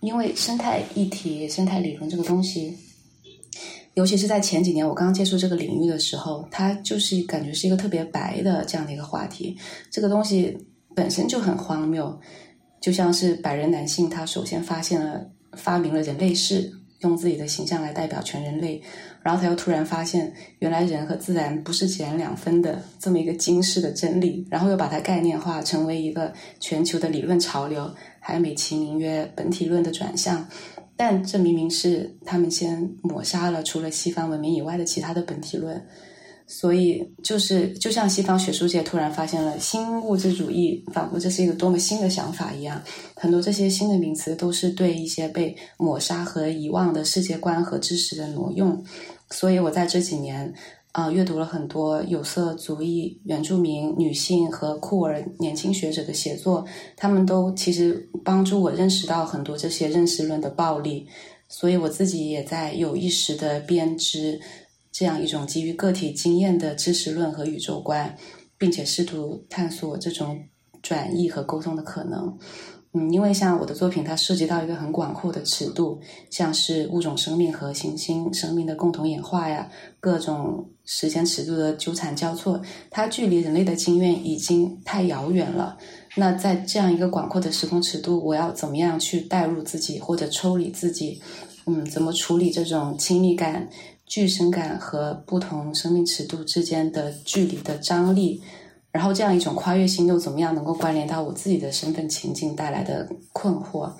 [0.00, 2.78] 因为生态议题、生态理论这个东西。
[3.96, 9.56] 尤其是在前几年，我刚接触这个领域的时候，它就是感觉是一个特别白的这样的一个话题。
[9.90, 10.54] 这个东西
[10.94, 12.20] 本身就很荒谬，
[12.78, 18.82] 就像是白人男性，他首先发现了、发明了人类世，用自己的形象来代表全人类，
[19.22, 26.30] 然后他又突然发现，原来人和自然不是截然两分的这么一个惊世的真理，然后又把它概念化，成为一个
[26.60, 30.46] 全球的理论潮流，还美其名曰本体论的转向。
[30.96, 35.80] 但这明明是他们先抹杀了除了西方文明以外的其他的本体论，
[36.46, 42.82] 所以就是就像西方学术界突然发现了新物质主义，仿佛这是一个多么新的想法一样。
[43.14, 48.84] 很多这些新的名词都是对一些被抹杀和遗忘的世界观和知识的挪用。
[49.30, 50.54] 所以我在这几年。
[50.96, 56.64] 啊，阅读了很多有色族裔、原住民、女性和酷儿年轻学者的写作，
[56.96, 61.06] 他们都其实帮助我认识到很多这些认识论的暴力，
[61.48, 64.40] 所以我自己也在有意识的编织
[64.90, 68.16] 这样一种基于个体经验的知识论和宇宙观，
[68.56, 70.42] 并且试图探索这种
[70.80, 72.38] 转译和沟通的可能。
[72.98, 79.68] 嗯，因为像我的作品，它涉及到一个很广阔的尺度，像是物种生命和行星生命的共同演化呀，
[80.00, 82.58] 各种时间尺度的纠缠交错，
[82.90, 85.76] 它距离人类的经验已经太遥远了。
[86.14, 91.20] 那在这样一个广阔的时空尺度，我要怎么样去代入自己或者抽离自己？
[91.66, 93.68] 嗯，怎么处理这种亲密感、
[94.06, 98.40] 具身感和不同生命尺度之间的距离的张力？
[98.96, 103.92] 然后这样一种跨越性又怎么样能够关联到我自己的身份情境带来的困惑？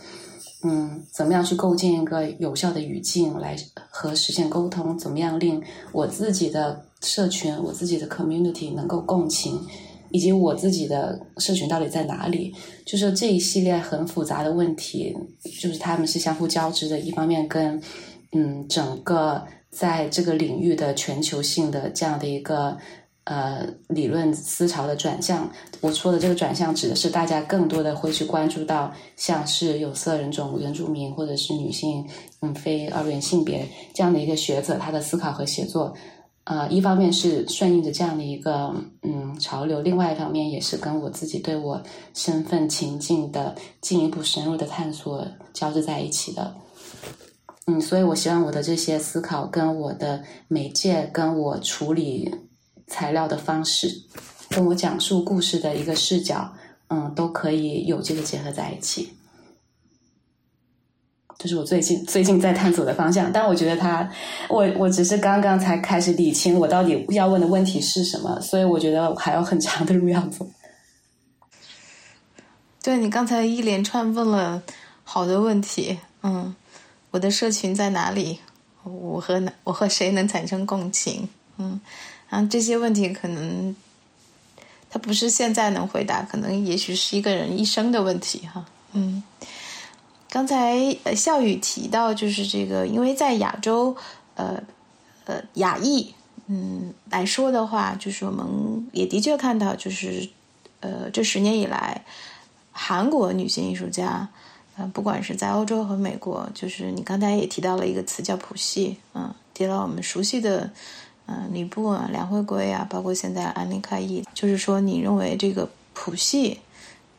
[0.62, 3.54] 嗯，怎么样去构建一个有效的语境来
[3.90, 4.98] 和实现沟通？
[4.98, 9.60] 怎么样令我自己的社群、我自己的 community 能够共情？
[10.12, 12.54] 以及我自己的社群到底在哪里？
[12.86, 15.14] 就是这一系列很复杂的问题，
[15.60, 16.98] 就是他们是相互交织的。
[16.98, 17.78] 一方面跟
[18.32, 22.78] 嗯整个在这个领域的全球性的这样的一个。
[23.26, 32.08] 呃，理论思潮的转向，我说的这个转向指的是大家更多的会去关注到，像是有色人种、原住民或者是女性，
[32.40, 35.92] 嗯，非二元性别这样的一个学者，他的思考和写作，
[36.44, 41.82] 呃，一方面是顺应着这样的一个嗯潮流，另外一方面也是跟我自己对我
[42.14, 46.54] 身份情境的进一步深入的探索交织在一起的。
[47.66, 52.32] 嗯，所以我希望我的这些思考跟我的媒介跟我处理。
[52.86, 54.02] 材料的方式，
[54.50, 56.52] 跟我讲述故事的一个视角，
[56.88, 59.12] 嗯，都可以有这个结合在一起。
[61.38, 64.10] 这是我最近最近在探索的方向，但我觉得他，
[64.48, 70.48] 我我只是刚刚才开始理清我到底要问的问题是什么，所以我觉得还有很长的路要走。
[72.82, 74.62] 对你刚才一连串问了
[75.04, 76.54] 好多问题，嗯，
[77.10, 78.38] 我的社群在哪里？
[78.84, 81.28] 我和我和谁能产生共情？
[81.58, 81.80] 嗯。
[82.28, 83.74] 啊，这些问题可能，
[84.90, 88.64] 他不是现在能回答，可能也许是一个人一生的问题哈。
[88.92, 89.22] 嗯，
[90.28, 90.76] 刚才
[91.14, 93.96] 笑宇提到，就是这个，因为在亚洲，
[94.34, 94.60] 呃
[95.24, 96.14] 呃，亚裔，
[96.48, 100.28] 嗯来说的话，就是我们也的确看到，就是
[100.80, 102.04] 呃，这十年以来，
[102.72, 104.28] 韩国女性艺术家，
[104.76, 110.72] 呃，不管是在欧洲和美国，就是你刚才也提到了一个词叫谱系，嗯，提到我们熟悉的。
[111.28, 116.60] 嗯，吕布啊，梁惠归啊，包括现在安妮卡伊，就是说，你认为这个谱系，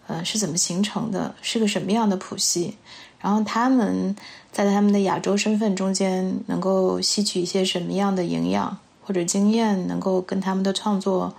[0.07, 1.35] 呃，是怎么形成的？
[1.41, 2.77] 是个什么样的谱系？
[3.19, 4.15] 然后他们
[4.49, 11.35] 在他们的亚洲身份中间，能够吸取一些什么样的营养或者经验，能够跟他们的创作，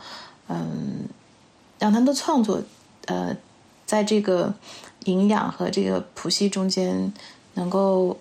[0.48, 1.08] 嗯，
[1.78, 2.62] 让他们的创作，
[3.06, 3.34] 呃，
[3.86, 4.52] 在这个
[5.04, 7.10] 营养和这个谱系中间，
[7.54, 8.18] 能够，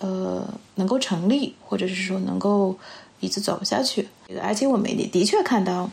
[0.00, 2.76] 呃，能够成立，或者是说能够。
[3.20, 4.08] 一直走下去。
[4.42, 5.90] 而且我们也的确看到，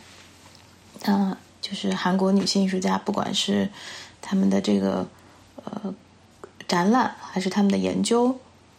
[1.05, 3.69] 嗯，就是韩国女性艺术家，不管是
[4.21, 5.07] 他们的这个
[5.63, 5.93] 呃
[6.67, 8.38] 展览，还是他们的研究，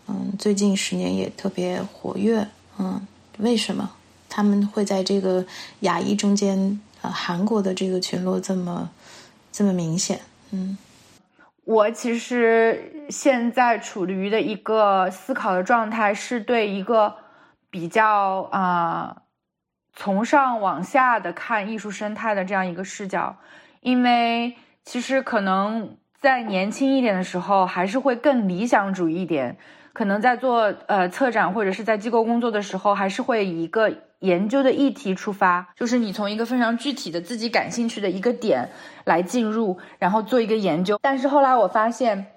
[0.09, 2.47] 嗯，最近十年也特别活跃。
[2.79, 3.07] 嗯，
[3.39, 3.91] 为什么
[4.29, 5.45] 他们会在这个
[5.81, 8.91] 亚裔中间，呃，韩国的这个群落这么
[9.51, 10.21] 这么明显？
[10.51, 10.77] 嗯。
[11.65, 17.13] 我其实现在处于的一个思考的状态，是对一个
[17.77, 19.15] 比较啊
[19.93, 23.37] 从上往下的看艺术生态的这样一个视角，
[23.83, 29.59] 因为其实可能在年轻一点的时候，还是会更理想主义一点。
[29.93, 38.71] 可能在做呃策展或者是在机构工作的时候，还是会以一个研究的议题出发，就是你从一个非常具体的自己感兴趣的一个点
[39.05, 40.99] 来进入，然后做一个研究。
[41.03, 42.29] 但是后来我发现，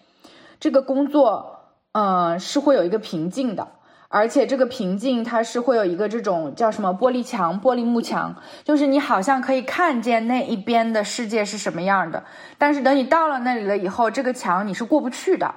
[0.60, 1.62] 这个工作，
[1.94, 3.66] 嗯，是会有一个瓶颈的，
[4.10, 12.24] 而且这个瓶颈它是会有一个这种叫什么玻璃墙、玻璃幕墙，就是你好像可以看见那一边的世界是什么样的，
[12.57, 15.53] 但是等你到了那里了以后，这个墙你是过不去的。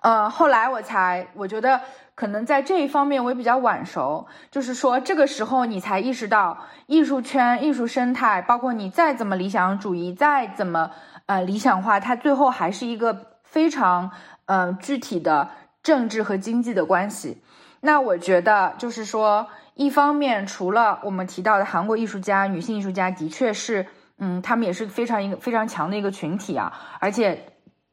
[0.00, 1.78] 呃，后来我才，我觉得
[2.14, 10.90] 可能在这一方面我也比较晚熟，就是说这个时候你才意识到，艺术圈、艺术生态，包括你再怎么理想主义，再怎么
[11.26, 14.10] 呃理想化，它最后还是一个非常
[14.46, 15.50] 嗯具体的
[15.82, 17.42] 政治和经济的关系。
[17.80, 23.86] 那我觉得就是说，一方面除了我们提到的韩国艺术家、女性艺术家，的确是，
[24.18, 27.46] 嗯，他们也是非常一个非常强的一个群体啊，而且。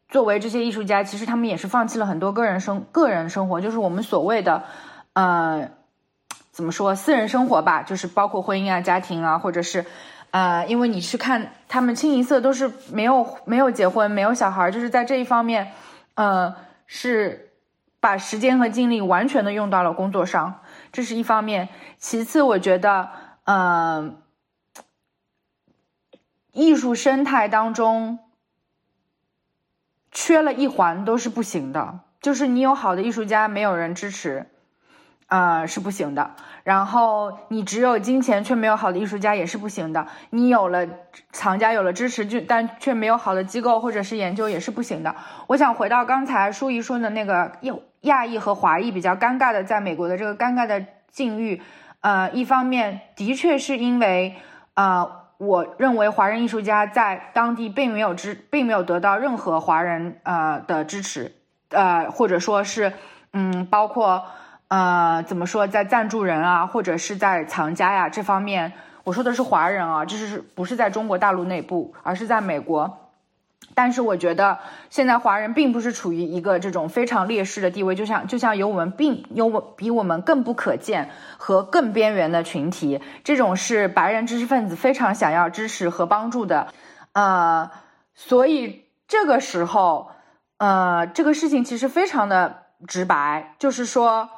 [0.10, 4.64] 作为这些艺术家，其实他们也是放弃了很多个人生个人生活，就是我们所谓的，
[5.12, 5.70] 呃，
[6.50, 9.86] 怎么说私人生活吧，就是包括婚姻啊、家庭啊，或者是，
[10.32, 15.74] 呃，因为你去看他们清一色都是没有没有结婚、没有小孩，就是在这一方面，
[16.16, 17.47] 呃，是
[18.00, 21.70] 把时间和精力完全的用到了工作上，这是一方面。
[21.98, 23.10] 其次，我觉得，
[23.43, 24.16] 呃，
[26.52, 28.20] 艺术生态当中。
[30.10, 34.50] 缺了一环都是不行的，就是你有好的艺术家，没有人支持，
[35.28, 36.36] 啊，是不行的。
[36.68, 40.05] 然后你只有金钱却没有好的艺术家也是不行的。
[40.32, 40.86] 你有了
[41.32, 45.15] 藏家有了支持，就但却没有好的机构或者是研究也是不行的。
[45.47, 51.61] 我想回到刚才舒怡说的那个亚亚裔和华裔比较尴尬的在美国的这个尴尬的境遇，
[52.01, 54.36] 呃，一方面的确是因为，
[54.74, 55.09] 呃。
[55.39, 61.32] 我认为华人艺术家在当地并没有支，并没有得到任何华人呃的支持，
[61.70, 62.91] 呃，或者说是，
[63.34, 64.26] 嗯，包括
[64.70, 73.03] 呃，怎么说，在赞助人啊，或者是在藏家呀这方面，我说的是华人啊，就是不是在中国大陆内部，而是在美国。
[73.74, 74.57] 但是我觉得
[74.89, 86.68] 现在华人并不是处于一个这种非常劣势的地位，就像就像有我们并有我比我们更不可见和更边缘的群体，这种是白人知识分子非常想要支持和帮助的，
[87.13, 87.70] 呃，
[88.15, 90.09] 所以这个时候，
[90.57, 94.30] 呃，这个事情其实非常的直白，就是说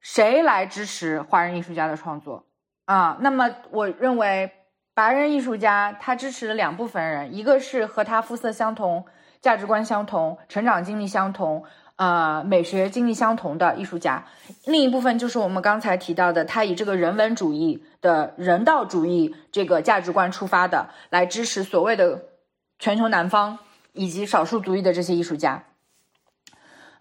[0.00, 2.44] 谁来支持华人艺术家的创作
[2.84, 3.16] 啊？
[3.20, 4.52] 那么我认为。
[4.94, 9.06] 白人艺术家，他支持了两部分人，一个是和他肤色相同、
[9.40, 14.24] 价值观相同、成长经历相同、呃美学经历相同的艺术家；
[14.64, 22.24] 另一部分就是我们刚才提到的，他以这个人文主义的人道主义这个价值观出发的，来支持所谓的
[22.80, 23.60] 全球南方
[23.92, 25.62] 以及少数族裔的这些艺术家。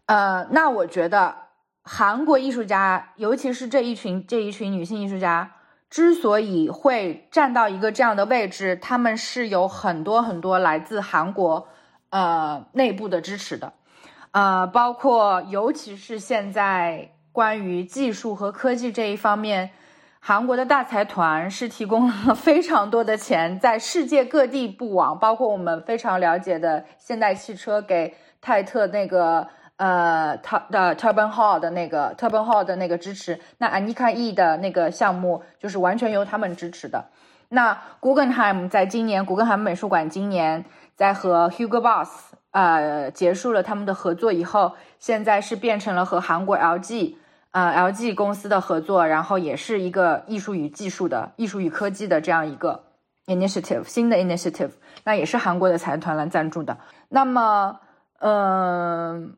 [0.05, 1.46] 呃，那我觉得
[1.87, 5.53] 韩国艺术家，尤其是这一群这一群女性艺术家。
[5.89, 11.65] 之所以会站到一个这样的位置，他们是有很多很多来自韩国，
[12.09, 13.71] 呃内部的支持的，
[14.31, 19.71] 呃，包括尤其是现在关于技术和科技这一方面，
[20.19, 29.47] 韩国的大财团是提供了非常多的钱，在世界各地布网，包括我们非常了解的现代汽车给泰特那个。
[29.77, 37.05] 呃，他的 Turban Hall 的那个 Turban Hall 的那个支持，那 Anika E 的那个项目就是完全由他们支持的。
[37.49, 40.65] 那 Guggenheim 在今年，古根海姆美术馆今年
[40.95, 47.15] 在和 Hugo Boss 呃结束了他们的合作以后，现在是变成了和韩国 LG
[47.51, 52.83] 呃 LG 公司的合作，然后也是一个艺术与技术的艺术与科技的这样一个
[53.27, 54.71] initiative 新的 initiative，
[55.03, 56.75] 那也是韩国的财团来赞助的。
[57.09, 57.79] 那么，
[58.19, 59.37] 嗯。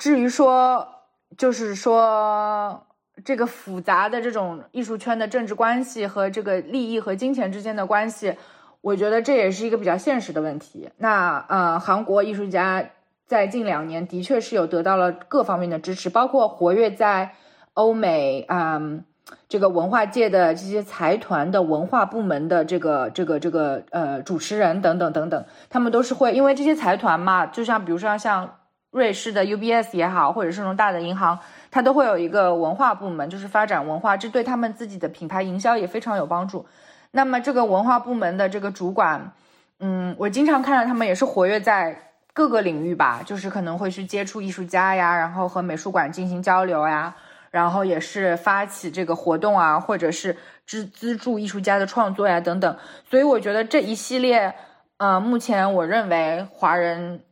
[0.00, 0.88] 至于说，
[1.36, 2.86] 就是说
[3.22, 8.34] 这个复杂的这种艺术圈的政治关系和这个利益和金钱之间的关系，
[8.80, 10.88] 我觉得这也是一个比较现实的问题。
[10.96, 12.82] 那呃，韩国艺术家
[13.26, 17.34] 在近两年的确是有得到了各方面的支持，包括活跃在
[17.74, 19.04] 欧美，嗯，
[19.50, 28.54] 这个文化界的这些财团的文化部门的这个这个这个呃主持人等等等等，他们都是会因为这些财团嘛，就像比如说像
[28.90, 31.38] 瑞士的 UBS 也好，或者是那种大的银行，
[31.70, 36.66] 它都会有一个文化部门，就是发展文化，这对他们自己的品牌营销也非常有帮助。
[37.12, 39.32] 那么这个文化部门的这个主管，
[39.78, 47.14] 嗯，我经常看到他们也是活跃在各个领域吧，就是可能会去接触艺术家呀，然后和美术馆进行交流呀。
[47.50, 50.36] 然后也是发起这个活动啊，或者是
[50.68, 52.76] 资资助艺术家的创作呀，等等。
[53.10, 54.54] 所以我觉得这一系列，
[54.98, 57.22] 呃，目前我认为华人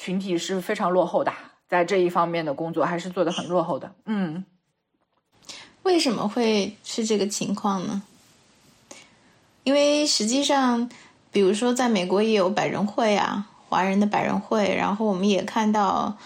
[0.00, 1.30] 群体是非常落后的，
[1.68, 3.92] 在这一方面的工作还是做的很落后的。
[4.06, 4.42] 嗯，
[5.82, 8.02] 为什么会是这个情况呢？
[9.62, 10.88] 因为实际上，
[11.30, 16.16] 比如说在美国也有百人会啊，华人的百人会，然后我们也看到。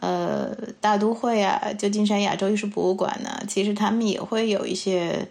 [0.00, 5.28] 呃，大都会啊，旧金山亚洲艺术博物馆呢，其实他们也会有一些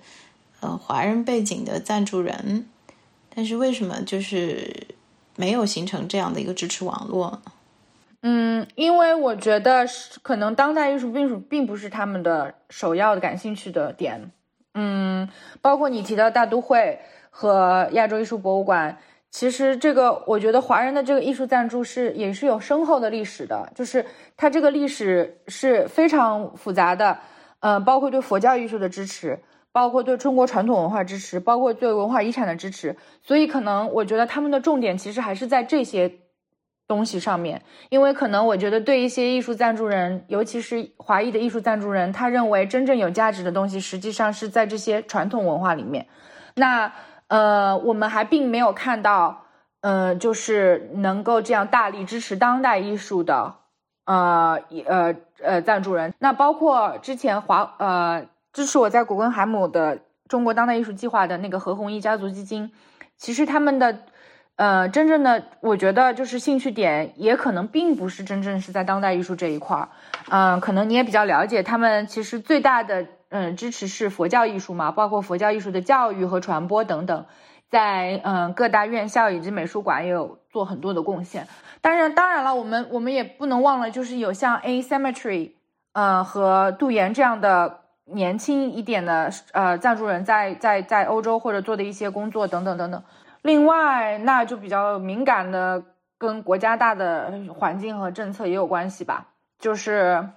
[0.62, 2.68] 呃华人背景的赞助人，
[3.36, 4.88] 但是为什么就是
[5.36, 7.40] 没有形成这样的一个支持网络？
[8.24, 14.32] 嗯，因为我觉得是可能当代艺术并并不是他们的首要的感兴趣的点。
[14.74, 15.30] 嗯，
[15.62, 17.00] 包括你提到大都会
[17.30, 18.98] 和亚洲艺术博物馆。
[19.30, 24.06] 其实这个，我觉得华人的这个艺术赞助是也是有深厚的历史的，就是
[24.38, 27.18] 它这个历史是非常复杂的，
[27.60, 29.40] 呃，包括对佛教艺术的支持，
[29.72, 36.12] 包括对中国传统文化支持，包括对文化遗产的支持，所以可能我觉得他们的重点其实还是在这些
[36.94, 46.06] 东西上面，因为可能我觉得对一些艺术赞助人，尤其是华裔的艺术赞助人，他认为真正有价值的东西，实际上是在这些传统文化里面，
[46.56, 46.92] 那。
[47.30, 49.46] 呃，我们还并没有看到，
[49.82, 53.56] 呃，就是能够这样大力支持当代艺术的，
[54.06, 56.14] 呃，呃，呃，赞助人。
[56.20, 62.72] 那包括之前华，呃，支持我在古根海姆的中国当代艺术计划的那个何鸿一家族基金，
[63.18, 63.98] 其实他们的，
[64.56, 69.90] 呃，真正的，我觉得就是兴趣点也可能并不是真正是在当代艺术这一块儿，
[70.30, 73.06] 嗯，可能你也比较了解，他们其实最大的。
[73.36, 77.26] 嗯，支持是佛教艺术嘛，包括佛教艺术的教育和传播等等，
[77.68, 81.48] 在嗯各大院校以及美术馆也有做很多的贡献。
[81.82, 85.54] 当然，当然了，我们我们也不能忘了，就是有像 A Cemetery，
[85.94, 93.02] 呃和杜岩这样的年轻一点的呃赞助人在在在欧洲或者做的一些工作等等等等。
[93.44, 95.84] 另外，那就比较敏感的，
[96.18, 99.28] 跟国家大的环境和政策也有关系吧，
[99.60, 100.28] 就是。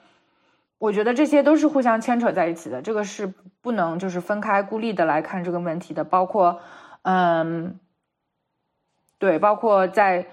[0.78, 3.32] 我觉得这些都是互相牵扯在一起的，这个是
[3.62, 6.04] 不能就是分开孤立的来看这个问题的。
[6.04, 6.60] 包括，
[7.00, 7.80] 嗯，
[9.18, 10.26] 对，包括在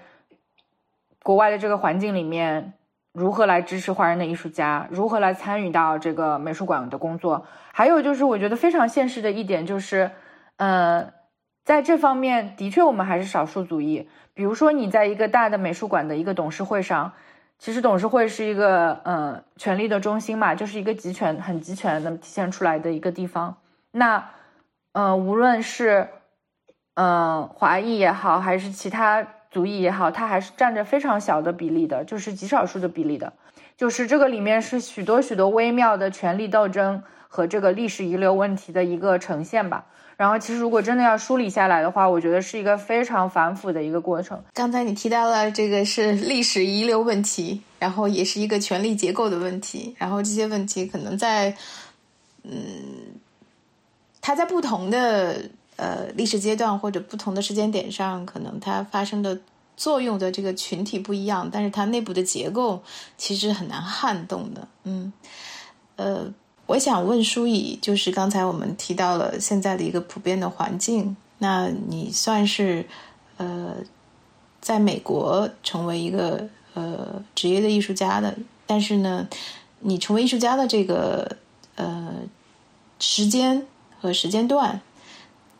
[1.22, 2.74] 国外的这个环境里面，
[3.14, 7.46] 如何来支持华人的艺术家，如何来参与到这个美术馆的工作。
[7.72, 10.10] 还有就是，我觉得非常现实的一点就是，
[10.58, 11.10] 嗯，
[11.64, 14.08] 在这方面的确我们还是少数族裔。
[14.34, 17.12] 比如说，你在一个大的美术馆的一个董事会上。
[17.56, 23.56] 其实董事会是一个，嗯，权力的中心嘛，就是一个集权、很集权的体现出来的一个地方。
[23.92, 24.28] 那，
[24.92, 26.08] 嗯，无论是，
[26.94, 33.32] 嗯，华裔也好，还是其他族裔也好，它还是占着非常小的比例的，就是极少数的比例的。
[33.76, 39.86] 就是这个里面是许多许多微妙的权力斗争和这个历史遗留问题的一个呈现吧。
[40.16, 44.40] 然后，其实如果真的要梳理下来的话，我觉得是一个非常繁复的一个过程。
[44.52, 51.56] 刚才你提到了这个是历史遗留问题，然后也是一个权力结构的问题，然后这些问题可能在，
[52.44, 52.52] 嗯，
[54.20, 59.40] 它在不同的呃历史阶段或者不同的时间点上，可能它发生的
[59.76, 62.82] 作用的这个群体不一样，但是它内部的结构
[63.16, 64.68] 其实很难撼动的。
[64.84, 65.12] 嗯，
[65.96, 66.32] 呃。
[66.66, 72.86] 我想问舒乙，就是刚才我们提到了现在的一个普遍的环境，那你算是
[73.36, 73.74] 呃，
[74.62, 78.34] 在美国成为一个呃职业的艺术家的，
[78.66, 79.28] 但是呢，
[79.80, 81.36] 你成为艺术家的这个
[81.74, 82.14] 呃
[82.98, 83.66] 时间
[84.00, 84.80] 和时间段，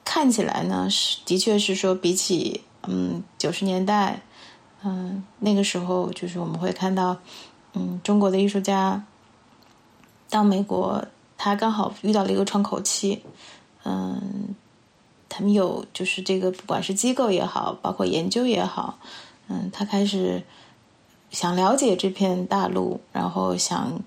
[0.07, 4.23] 看起来呢是的确是说比起嗯九十年代，
[4.83, 7.19] 嗯那个时候就是我们会看到
[7.75, 9.05] 嗯中国的艺术家。
[10.31, 11.05] 到美国，
[11.37, 13.23] 他刚好遇到了一个窗口期，
[13.85, 14.55] 嗯，
[15.29, 18.99] 他们有就是这个，不管是机构也好，包括研究也好，
[19.49, 20.43] 嗯，他开始
[21.31, 24.01] 想了解这片大陆，然后想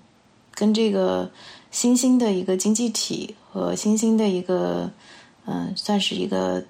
[0.52, 1.30] 跟这个
[1.70, 4.90] 新兴的一个经济体和新兴的一个，
[5.46, 6.64] 嗯，算是一个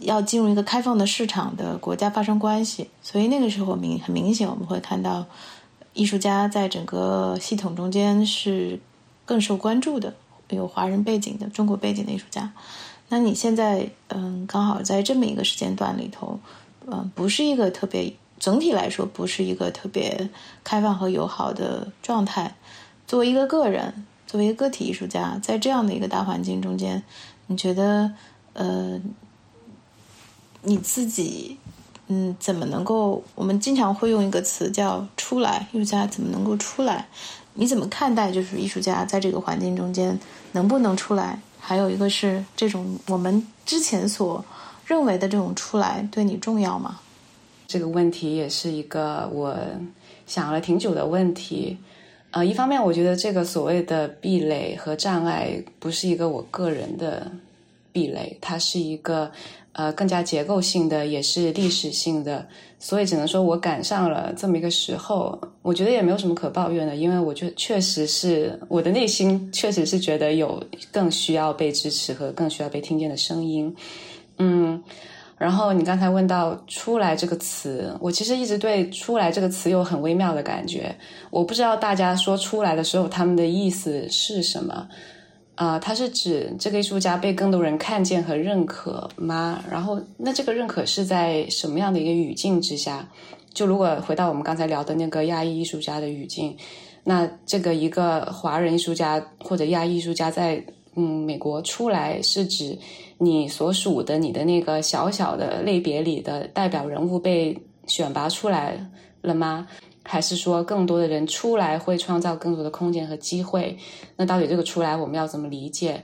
[0.00, 5.24] 要进入一个开放的市场的国家发生关系，所以那个时候明很明显，我们会看到。
[5.92, 8.78] 艺术家在整个系统中间是
[9.24, 10.14] 更受关注的，
[10.48, 12.52] 有华人背景的中国背景的艺术家。
[13.08, 16.38] 那你现在嗯，刚好在这么一个时间段里头，
[16.86, 20.30] 嗯，不是一个特别整体来说不是一个特别
[20.62, 22.54] 开放和友好的状态。
[23.06, 27.02] 作为一个个人，作为一个个体艺术家，在这样的一个大环境中间，
[27.48, 28.12] 你觉得
[28.52, 29.00] 呃，
[30.62, 31.58] 你自己
[32.12, 33.22] 嗯，怎么能够？
[33.36, 37.06] 我们经常会用一个词叫“出来”，艺术家怎么能够出来？
[37.54, 40.18] 你怎么看待就是艺术家在这个环境中间
[40.50, 41.40] 能不能出来？
[41.60, 44.44] 还有一个是这种我们之前所
[44.84, 46.98] 认为的这种出来对你重要吗？
[47.68, 49.56] 这个问题也是一个我
[50.26, 51.78] 想了挺久的问题。
[52.32, 57.30] 呃，一方面我觉得这个所谓的壁垒和障碍不是一个我个人的
[57.92, 59.30] 壁垒，它是一个。
[59.80, 62.46] 呃，更加结构性的，也是历史性的，
[62.78, 65.40] 所以只能说我赶上了这么一个时候。
[65.62, 70.62] 我觉得也没有什么可抱怨的，因为我觉确实是我的内心确实是觉得有
[70.92, 73.74] 更需要被支持和更需要被听见的声音。
[74.36, 74.82] 嗯，
[75.38, 80.94] 然后你刚才问到“出来”这个词，我其实一直对“出来”这个词有很微妙的感觉。
[81.30, 84.86] 我不知道大家说“出来”的时候，他们的意思是什么。
[85.60, 89.62] 啊，它是指这个艺术家被更多人看见和认可吗？
[89.70, 93.06] 然后，那这个认可是在什么样的一个语境之下？
[93.52, 96.56] 就如果回到我们刚才聊的那个亚裔艺术家的语境，
[97.04, 100.64] 那这个一个华人艺术家或者亚裔艺术家在
[100.96, 102.78] 嗯美国出来，是指
[103.18, 107.54] 你所属的你的那个小小的类别里的代表人物被
[107.86, 108.82] 选拔出来
[109.20, 109.68] 了吗？
[110.10, 113.78] 还是说，更多的人出来会创造更多的空间和机会？
[114.16, 116.02] 那到底这个出来我们要怎么理解？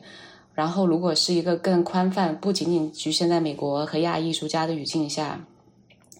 [0.55, 5.45] 然后，如果是一个更宽泛，不仅仅局限在美国和亚艺术家的语境下，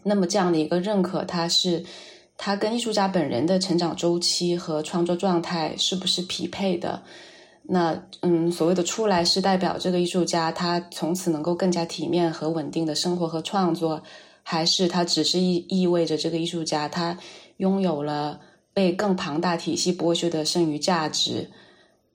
[0.03, 1.85] 那么这样的一个认可，它是
[2.37, 7.01] 它跟艺术家本人的成长周期和创作状态是不是匹配的？
[7.63, 14.03] 那嗯，所谓的出来是代表这个艺术家他从此能够更加体面和稳定的生活和创作，
[14.43, 17.17] 还是它只是意意味着这个艺术家他？
[17.59, 18.41] 拥有了
[18.75, 21.51] 被更庞大体系剥削的剩余价值，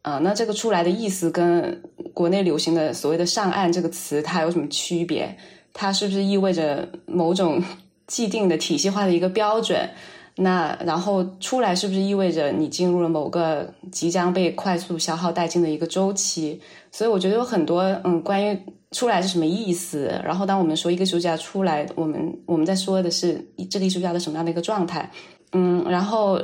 [0.02, 1.82] 啊，那这个出来的意思跟
[2.14, 5.36] 国内流行的所谓的“上岸”这个词，它有什么区别？
[5.74, 7.64] 它是不是意味着某种
[8.08, 9.90] 既定的体系化的一个标准？
[10.36, 16.62] 那然后出来是不是意味着你进入了某个即将被快速消耗殆尽的一个周期？
[16.92, 18.58] 所以我觉得有很多嗯，关于
[18.92, 20.12] 出来是什么意思？
[20.24, 25.10] 然后当我们说一个艺术家出来，我们我们在说的是这个艺术家的什么样的一个状态？
[25.54, 26.42] 嗯，然后，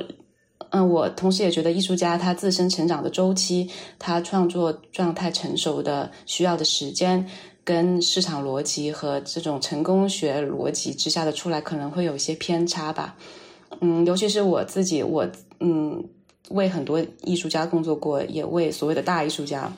[0.69, 3.69] 嗯，我同时也觉得艺术家他自身成长的周期，
[3.99, 7.25] 他创作状态成熟的需要的时间，
[7.65, 13.15] 跟市场逻辑和这种成功学逻辑之下的出来，可能会有一些偏差吧。
[13.81, 15.27] 嗯，尤其是我自己，我
[15.59, 16.01] 嗯，
[16.51, 19.71] 为很多艺术家工作过，也为所谓的大艺术家。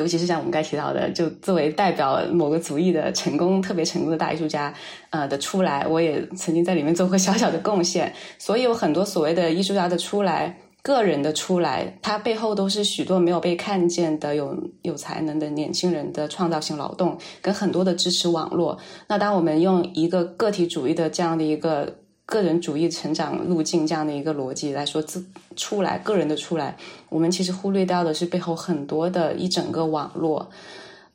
[0.00, 4.74] 尤其是像我们刚才提到的，就作为代表某个族裔的成功、特别成功的大艺术家，
[5.10, 8.12] 呃的出来，我也曾经在里面做过小小的贡献。
[8.38, 18.78] 所以有很多所谓的艺术家的出来、个人的出来，它背后都是许多没有被看见的有有才能的年轻人的创造性劳动，跟很多的支持网络。
[19.06, 21.99] 那当我们用一个个体主义的这样的一个。
[22.30, 25.22] 个人主义成长路径这样的一个逻辑来说，自
[25.56, 26.76] 出来个人的出来，
[27.08, 30.48] 我们其实忽略掉的是背后很多的一整个网络。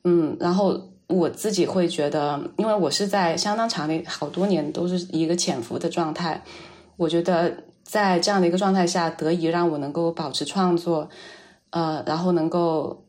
[0.04, 6.44] 嗯，然后我自己会觉得，因为我是在相当长的好多年都是一个潜伏的状态，
[6.98, 11.10] 我觉得在这样的一个状态下，得以让我能够保持创作，
[11.70, 13.02] 呃，然后能够。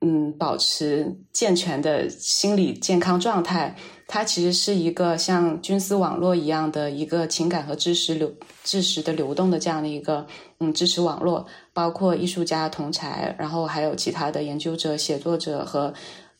[0.00, 3.74] 嗯，保持健全的心理健康状态，
[4.10, 8.32] 它其实是一个像菌丝网络一样的一个情感和知识流、
[8.64, 10.26] 知识的流动的这样的一个
[10.60, 15.92] 嗯支持网络，包括艺术家同才，然后还有其他的研究者、写作者和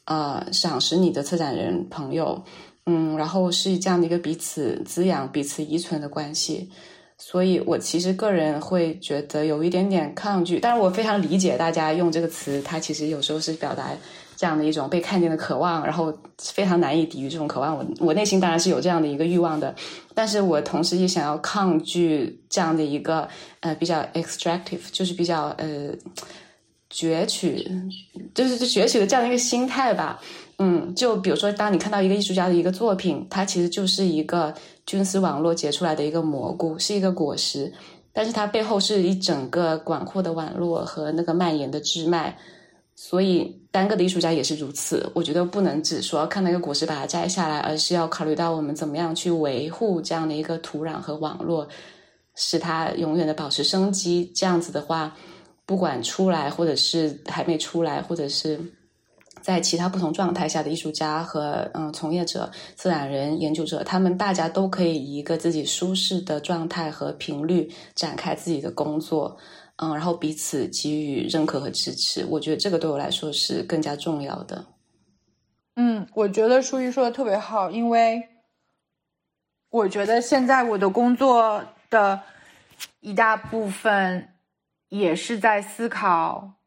[0.07, 2.43] 呃赏识你的策展人朋友，
[2.87, 6.71] 嗯，然后是这样的一个彼此滋养、彼此依存的关系。
[7.21, 13.91] 所以，我其实个人会觉得有一点点抗拒，但是我非常理解大家用这个词，它其实有时候是表达
[14.37, 17.77] 这样的一种被看见的渴望，然后非常难以抵御这种渴望。
[17.77, 19.75] 我我内心当然是有这样的一个欲望的，
[20.15, 23.29] 但是我同时也想要抗拒这样的一个
[23.61, 25.91] 呃比较 extractive，就是比较呃
[26.89, 27.69] 攫取，
[28.33, 30.23] 就是攫取的这样的一个心态吧。
[30.59, 34.55] 嗯，就比如说，当你看到一个艺术家的一个作品，它其实就是一个。
[34.89, 37.71] 菌丝网络结出来的一个蘑菇是一个果实，
[38.11, 42.35] 但是它背后是一整个广阔的网络和那个蔓延的枝脉，
[42.97, 45.13] 所以单个的艺术家也是如此。
[45.15, 51.69] 我觉得不能只说看那个果实把它摘下来，而是要考虑到我们怎么样去维护这样的一个土壤和网络，
[52.35, 54.33] 使它永远的保持生机。
[54.35, 55.15] 这样子的话，
[55.67, 58.59] 不管出来或者是还没出来，或者是
[59.49, 69.39] 在其他不同状态下的艺术家和嗯从业者、自然人、研究者，他们大家都可以以一个自己舒适的状态和频率展开自己的工作，
[69.77, 72.27] 嗯，然后彼此给予认可和支持。
[72.29, 74.67] 我觉得这个对我来说是更加重要的。
[75.77, 78.29] 嗯，我觉得舒怡说的特别好，因为
[79.71, 82.21] 我觉得现在我的工作的
[83.01, 84.29] 一大部分
[84.91, 86.58] 也是在思考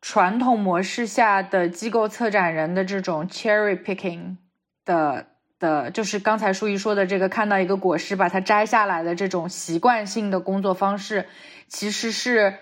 [0.00, 4.36] 传统模式下的机构策展人的这种 cherry picking
[4.84, 5.26] 的
[5.58, 11.26] 的，就是刚才舒怡说的这个，看到一个果实把它摘下来的这种习惯性的工作方式，
[11.68, 12.54] 其实是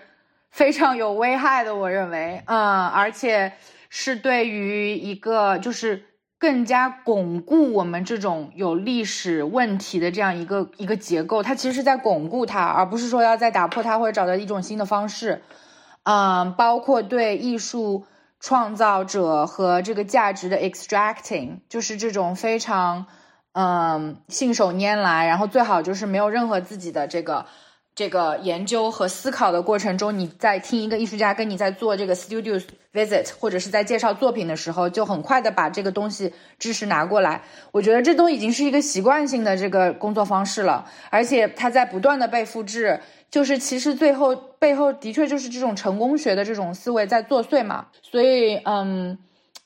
[0.49, 1.75] 非常有危害的。
[1.75, 3.53] 我认为，嗯，而且。
[3.89, 6.03] 是对于一个就是
[6.37, 15.41] 更加巩固我们这种有历史问题的这样一个一个结构，它其实是在巩固它，而不是说要再打破它或者找到一种新的方式。
[16.09, 18.05] 嗯，包括对艺术
[18.39, 23.07] 创造者和这个价值的 extracting，就是这种非常
[23.51, 27.45] 嗯信手拈来，然后最好就是没有任何自己的这个。
[27.97, 37.41] 这个研究和思考的过程中，你在听一个艺术家跟你在做这个 studio visit，或者是在介绍作品的时候，就很快的把这个东西知识拿过来。
[37.71, 42.99] 我觉得这都已经是一个习惯性的这个工作方式了，而且它在不断的被复制。
[43.29, 47.87] 就是其实最后背后的确就是这种成功学的这种思维在作祟嘛。
[48.01, 49.17] 所以，嗯，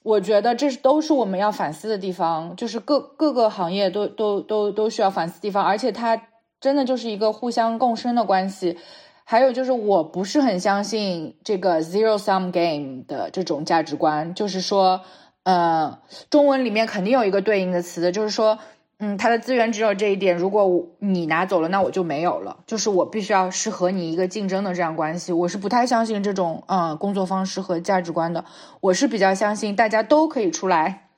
[0.04, 6.22] 我觉得这是都是我们要反思的地方，就是各各个行业都都都都需要反思地方，而且它。
[6.62, 8.78] 真的就是一个互相共生的关系，
[9.24, 15.02] 还有就是我不是很相信这个 zero sum game 的这种价值观，就是说，
[15.42, 15.98] 呃，
[16.30, 18.60] 中文里面肯定有一个对应的词，就是说，
[19.04, 28.46] 嗯，他的资源只有这一点，如果你拿走了，那我就没有了，就是我必须要是和你一个竞争的这样关系，我是不太相信这种嗯工作方式和价值观的，
[28.80, 31.10] 我是比较相信大家都可以出来，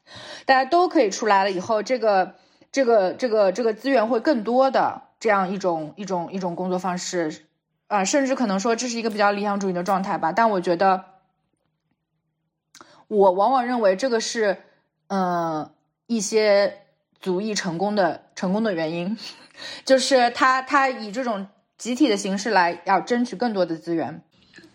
[0.46, 2.36] 大家都可以出来了以后，这个
[2.72, 5.02] 这个这个这个资源会更多的。
[5.20, 7.46] 这样一种一种一种工作方式，
[7.88, 10.34] 啊，甚至可能说这是一个比较理想主义的状态吧。
[10.34, 11.06] 但我觉得，
[13.08, 14.58] 我往往认为这个是，
[15.08, 15.70] 嗯，
[16.08, 16.83] 一些
[17.24, 19.18] 足以成功的成功的原因，
[19.84, 21.48] 就是他他以这种
[21.80, 24.22] 集体的形式来要争取更多的资源。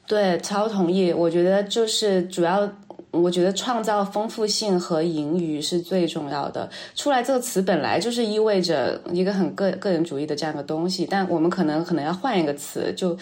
[0.07, 1.12] 对，超同意。
[1.12, 2.72] 我觉得就是主要。
[3.11, 6.68] 我觉得创造丰富性和盈余是最重要的。
[6.94, 12.92] 出来这个词本来就是意味着一个很个个人主义的这样一个东西，但我们可能可能要换一个词。
[12.94, 13.16] 就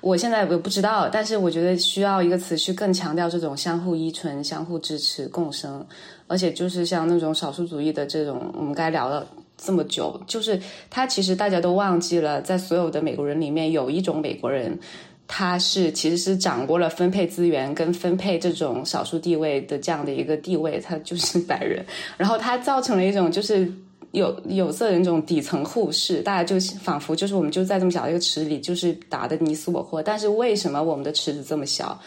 [0.00, 5.84] 我现在我不知道，但是我觉得需要一个词去更强调这种相互依存、相互支持、共生。
[6.26, 9.26] 而且就是像那种少数主义的这种，我们该聊了
[9.58, 10.58] 这么久，就是
[10.88, 14.78] 他其实大家都忘记了，在所有的美国人里面有一种美国人。
[15.26, 21.84] 他是其实是掌握了分配资源跟分配这种少数地位的这样的一个地位，他就是白人，
[22.16, 23.70] 然后他造成了一种就是
[24.12, 31.98] 有有色人种底层互视，大家就仿佛就是我们就在这么小的一个池里，就是打的你死我活，但是为什么我们的池子这么小？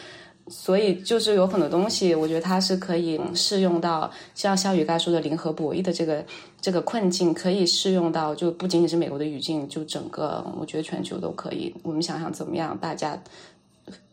[0.50, 6.24] 所以就是有很多东西，我觉得它是可以适用到像肖宇刚说的零和博弈的这个
[6.62, 11.74] 这个困境，可以适用到就不仅仅是美国的语境，就整个我觉得全球都可以。
[11.84, 13.22] 我们想想怎么样，大家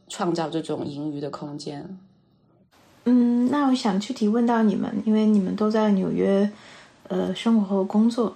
[0.08, 1.98] 创造这种盈余的空间。
[3.04, 6.50] 嗯，那我想具体问到你们，因为你们都在纽约
[7.08, 8.34] 呃生活和工作，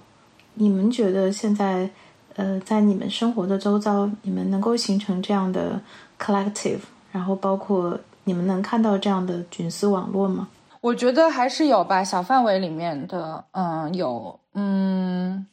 [0.55, 1.91] 你们觉得现在
[2.37, 5.81] 呃在你们生活的周遭，你们能够形成这样的
[6.17, 6.79] collective？
[7.11, 10.49] 然后包括你们能看到这样的菌丝网络吗？
[10.81, 15.47] 我觉得还是有吧，小范围里面的，嗯，有，嗯，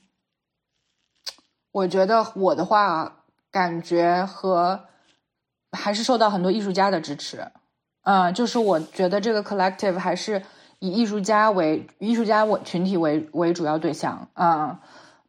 [1.72, 3.12] 我觉得我的话，
[3.51, 4.82] 感觉和
[5.72, 7.47] 还是受到很多艺术家的支持，
[8.03, 10.43] 嗯，就是我觉得这个 collective 还是
[10.78, 14.78] 以艺术家为艺术家为群体为为主要对象，嗯，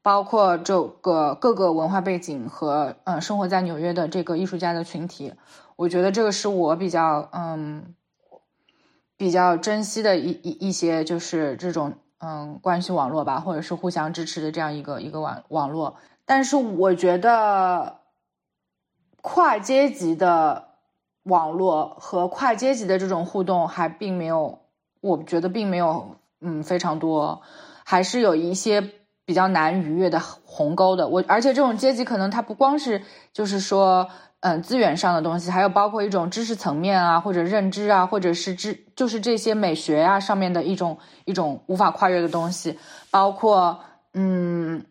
[0.03, 5.33] 包括这个各个文化背景和嗯生活在纽约的这个艺术家的群体。
[5.77, 7.95] 我觉得这个是我比较嗯
[9.18, 15.97] 比较珍惜的一一一些，就是这种嗯关系网络吧，或者是互相支持的这样一个一个网网络。
[16.24, 17.99] 但是我觉得
[19.20, 20.68] 跨阶级的
[21.24, 24.59] 网络和跨阶级的这种互动还并没有，
[25.03, 27.43] 我觉得并没有嗯非常多，
[27.85, 28.93] 还是有一些
[29.27, 31.07] 比较难逾越的鸿沟的。
[31.07, 33.03] 我而且这种阶级可能它不光是
[33.35, 34.09] 就是说。
[34.47, 42.78] 嗯，资源上的东西，还有包括一种知识层面啊，或者认知啊，或者是知，就是这些美学啊上面的一种一种无法跨越的东西，
[43.11, 43.80] 包括
[44.14, 44.84] 嗯，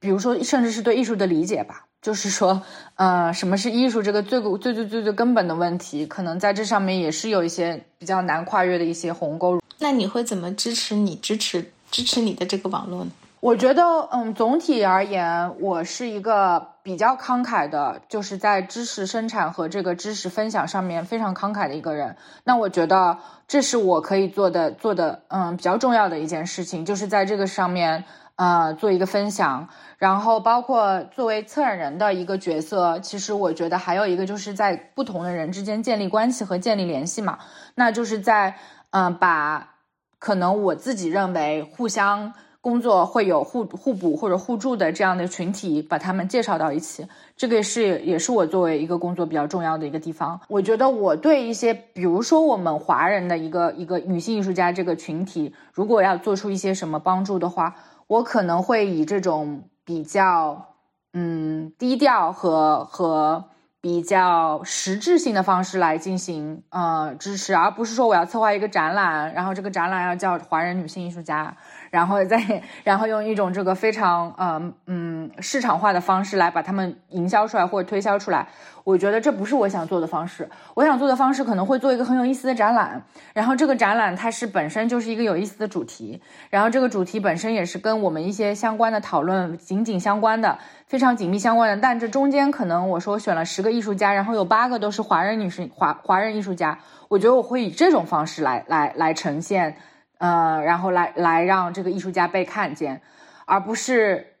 [0.00, 1.84] 比如说，甚至是对艺术的理解吧。
[2.02, 2.60] 就是说，
[2.96, 4.02] 呃，什么是艺术？
[4.02, 9.60] 这个最最最最最根本的问题，可能在这上面也是有一些比较难跨越的一些鸿沟。
[9.78, 13.10] 那你会怎么支持你支持支持你的这个网络呢？
[13.40, 22.16] 我觉得，嗯，总体而言，我是一个比较慷慨的，就是在知识生产和这个知识分享上面非常慷慨的一个人。
[22.44, 23.18] 那我觉得
[23.48, 28.04] 这是我可以做的做的，嗯，比较重要的一件事情，就是在这个上面。
[28.38, 29.66] 呃，做一个分享，
[29.96, 37.38] 然后包括作为策展人的一个角色，其实我觉得还有一个就是在不同的人之间建立关系和建立联系嘛，
[37.76, 38.58] 那就是在
[38.90, 39.76] 嗯，把
[40.18, 42.34] 可能我自己认为互相
[42.66, 47.06] 工作会有互互补或者互助的这样的群体，把他们介绍到一起，
[47.36, 50.40] 这个是也是我作为一个工作比较重要的一个地方。
[50.48, 57.76] 我觉得我对一些，比如说我们华人的一个一个女性艺术家这个群体，如果要做出一些什么帮助的话。
[58.08, 60.68] 我可能会以这种比较
[61.12, 63.46] 嗯低调和和
[63.80, 71.56] 比较实质性的方式来进行呃支持，而不是说我要策划一个展览，然后这个展览要叫华人女性艺术家。
[71.96, 78.46] 然后再，然后用一种这个非常呃嗯市场化的方式来把他们营销出来或者推销出来，
[78.84, 80.46] 我觉得这不是我想做的方式。
[80.74, 86.20] 我想做的方式可能会做一个很有意思的展览，然后这个展览它是本身就是一个有意思的主题，
[86.50, 91.78] 然后这个主题本身也是跟我们一些相关的讨论紧紧相关的，非常紧密相关的。
[91.80, 96.78] 但这中间可能我说选了十个艺术家，然后有八个都是华人女生华华人艺术家，
[97.08, 99.78] 我觉得我会以这种方式来来来呈现。
[100.18, 103.02] 呃，然后来来让这个艺术家被看见，
[103.44, 104.38] 而不是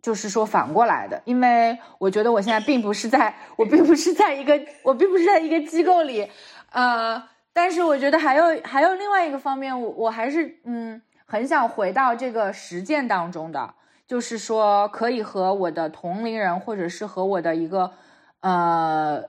[0.00, 6.30] 就是说反过来的，因为我觉得我现在并不是在，我并不是在一个，我并不是在一个机构里，
[6.70, 7.20] 呃，
[7.52, 13.74] 但是我觉得还有还有另外一个方面，我我还是嗯很想回到这个实践当中的，
[14.06, 17.90] 就是说可以和我的同龄人，或者是和我的一个
[18.40, 19.24] 呃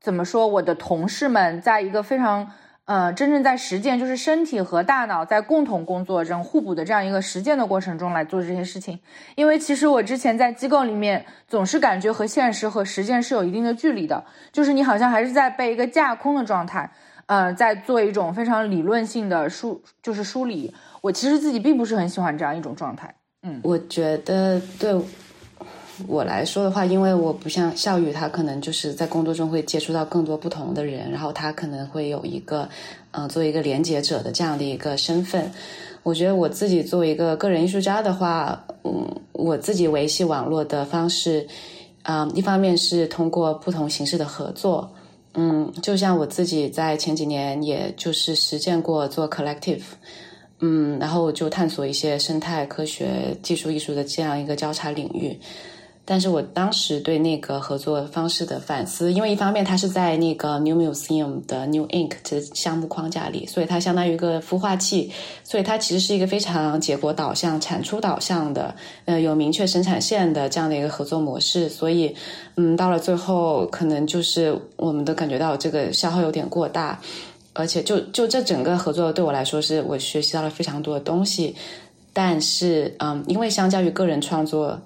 [0.00, 2.52] 怎么说，我的同事们，在一个非常。
[2.86, 8.98] 呃，真正在实践，就是身体和大脑在共同工作中互补的这样一个实践的过程中来做这些事情。
[9.34, 16.88] 因为其实我之前在机构里面总是感觉和现实和实践是有一定的距离的，就是你好像还是在被一个架空的状态，
[17.26, 20.72] 呃，在做一种非常理论性的梳，就是梳理。
[21.00, 23.12] 我其实自己并不是很喜欢这样一种状态。
[23.42, 24.94] 嗯，我觉得对。
[26.06, 32.68] 我来说的话，因为我不像笑宇，他可能就是在工作中会接触到更多不同的人，然后他可能会有一个，
[33.12, 35.50] 嗯，作为一个连接者的这样的一个身份。
[36.02, 41.46] 我觉得我自己作为一个个人艺术家的话，嗯，我自己维系网络的方式，
[42.02, 44.88] 啊，一方面是通过不同形式的合作，
[45.34, 49.82] 嗯，就像我自己在前几年也就是实践过做 collective，
[50.60, 55.36] 嗯，然后就探索一些生态科学、技术、艺术的这样一个交叉领域。
[56.08, 65.10] 但是我当时对那个合作方式的反思，因为一方面它是在那个 New Museum 的 New Ink 这项目框架里，所以它相当于一个孵化器，
[65.42, 68.72] 所以它其实是一个非常结果导向、产出导向的，
[69.06, 71.68] 呃，有明确生产线的这样的一个合作模式。
[71.68, 72.14] 所以，
[72.54, 77.00] 嗯，到了最后，可能就是我们都感觉到这个消耗有点过大，
[77.52, 81.56] 而且就就这整个合作对我来说，是我学习到了非常多的东西。
[82.12, 84.80] 但是，嗯，因为相较于个人创作。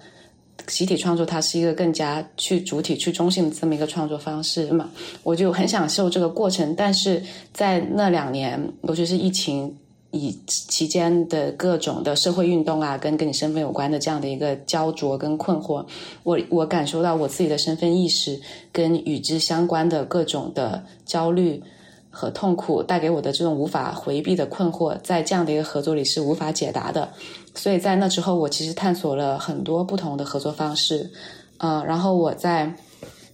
[0.66, 4.88] 集体创作，它是一个更加去主体、去中性的这么一个创作方式嘛？
[5.22, 6.74] 我就很享受这个过程。
[6.76, 9.74] 但是在那两年，尤其是疫情
[10.10, 15.84] 以期间的各种的社会运动啊，跟跟你身份有关的这样的一个焦灼跟困惑，
[16.24, 18.40] 我我感受到我自己的身份意识
[18.72, 21.62] 跟与之相关的各种的焦虑
[22.10, 27.08] 和痛苦带给我的这种无法回避的困惑，在这样的一个合作里是无法解答的。
[27.54, 31.10] 所以在那之后，我其实探索了很多不同的合作方式，
[31.58, 32.74] 呃，然后我在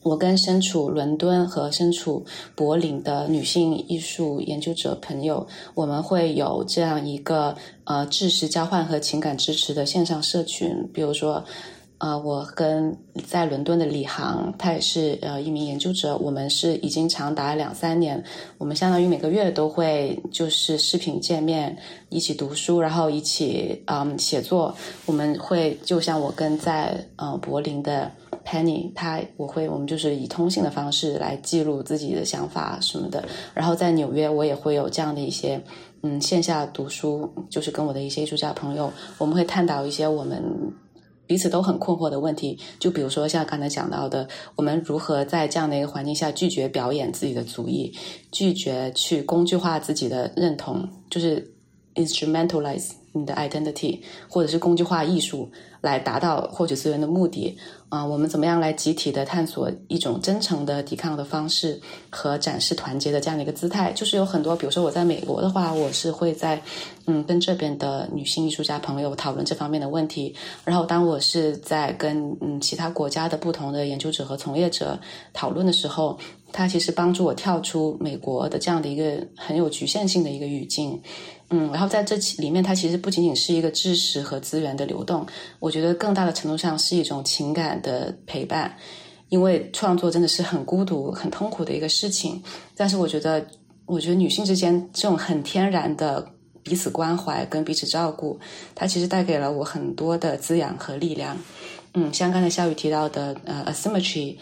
[0.03, 7.55] 我跟身处伦敦和身处柏林的女性艺术研究者朋友，我们会有这样一个
[7.85, 11.45] 呃知识交换和情感支持的线上社群，比如说。
[11.99, 12.95] 呃，我跟
[13.27, 16.15] 在伦敦的李航，他也是呃一名研究者。
[16.19, 18.23] 我们是已经长达两三年，
[18.59, 21.75] 我们相当于每个月都会就是视频见面，
[22.11, 24.75] 一起读书，然后一起嗯写作。
[25.07, 28.13] 我们会就像我跟在呃柏林的
[28.45, 33.25] Penny，他我会我们就是以通信的方式来记录自己的想法什么的。
[33.55, 35.59] 然后在纽约，我也会有这样的一些
[36.03, 40.45] 嗯线下读书，就是跟我的一些艺术家朋友，我们会探讨一些我们。
[41.27, 47.93] 彼此都很困惑的问题，就比如说像刚才讲到的，我们如何在这样的一个环境下拒绝表演自己的足艺，
[48.31, 51.53] 拒绝去工具化自己的认同，就是
[51.95, 55.51] instrumentalize 你的 identity，或者是工具化艺术
[55.81, 57.57] 来达到获取资源的目的。
[57.89, 63.93] 啊，我们怎么样来集体的探索一种真诚的抵抗的方式和展示团结的这样的一个姿态？
[63.93, 66.61] 就是有很多，比如说我在美国的话，我是会在
[67.07, 70.35] 嗯跟这边的女性艺术家朋友讨论这方面的问题。
[70.65, 74.99] 然后当我是在跟嗯其他国家的不同的研究者和从业者
[75.33, 76.19] 讨论的时候，
[76.53, 81.01] 它其实帮助我跳出美国的这样的一个很有局限性的一个语境。
[81.51, 85.25] 嗯，然后在这里面，它其实不仅仅是一个知识和资源的流动，
[85.61, 88.77] 我觉得更大的程度上是一种情感的陪伴。
[89.29, 92.41] 因为创作真的是很孤独、很痛苦的一个事情，
[92.77, 93.45] 但是我觉得，
[93.85, 96.25] 我觉得女性之间这种很天然的
[96.63, 98.39] 彼此关怀跟彼此照顾，
[98.73, 101.37] 它其实带给了我很多的滋养和力量。
[101.95, 104.37] 嗯，像刚才夏雨提到的，呃，asymmetry。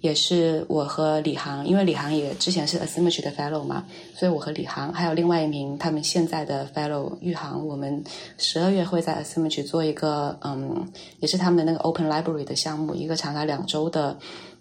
[0.00, 3.84] 也是我和李航，因为李航也之前是 Asymmetry 的 Fellow 嘛，
[4.14, 8.02] 所以我和李航还有另外一名他们现在的 Fellow 玉航，我们
[8.38, 14.18] 十二月会在 Asymmetry 做一个嗯，也是他们的那个 Open Library 的项目，一个长达两周的，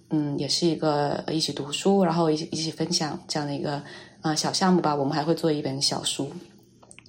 [0.10, 3.82] 嗯，也是一个一起读书，然后一起一起分享这样的一个
[4.22, 4.94] 啊小项目吧。
[4.94, 6.30] 我们还会做一本小书，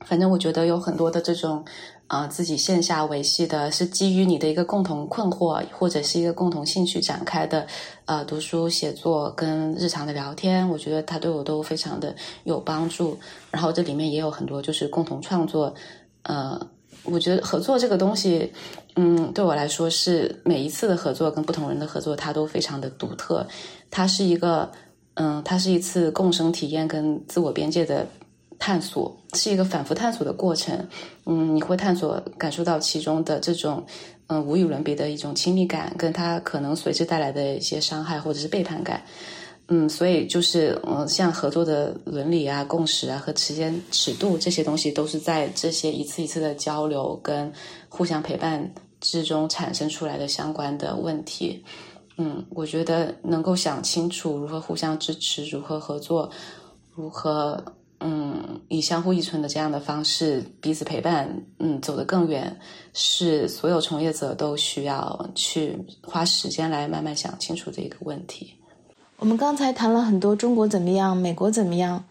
[0.05, 1.64] 反正我觉得有很多的这种。
[2.11, 7.64] 啊，自己线下维系的是基于你的一个共同困惑或者是一个共同兴趣展开的，
[8.04, 13.16] 呃，读书写作跟日常的聊天，我觉得它对我都非常的有帮助。
[13.52, 15.72] 然后这里面也有很多就是共同创作，
[16.24, 16.61] 呃，
[17.04, 18.52] 我觉得合作这个东西，
[18.96, 23.46] 嗯，对我来说是每一次的合作跟不同人的合作，它都非常的独特。
[23.88, 24.68] 它是一个，
[25.14, 28.04] 嗯，它是一次共生体验跟自我边界的。
[28.61, 30.86] 探索是一个反复探索的过程，
[31.24, 33.82] 嗯，你会探索感受到其中的这种，
[34.26, 39.02] 嗯，无与伦比的一种亲密感，跟它可能随之带来的一些伤害或者是背叛感，
[39.68, 47.50] 嗯，所以就是，嗯，像合作的伦理啊、共识啊和时间尺度这些东西，都是在这些一次一次的交流跟
[47.88, 51.64] 互相陪伴之中产生出来的相关的问题，
[52.18, 56.28] 嗯，我觉得能够想清楚如何互相支持、如何合作、
[56.94, 57.58] 如何。
[58.03, 62.59] 嗯，以相互依存的这样的方式彼此陪伴，嗯，走得更远，
[62.94, 68.55] 是所有从业者都需要去花时间来慢慢想清楚的一个问题。
[69.18, 72.03] 我们刚才谈了很多中国怎么样，美国怎么样，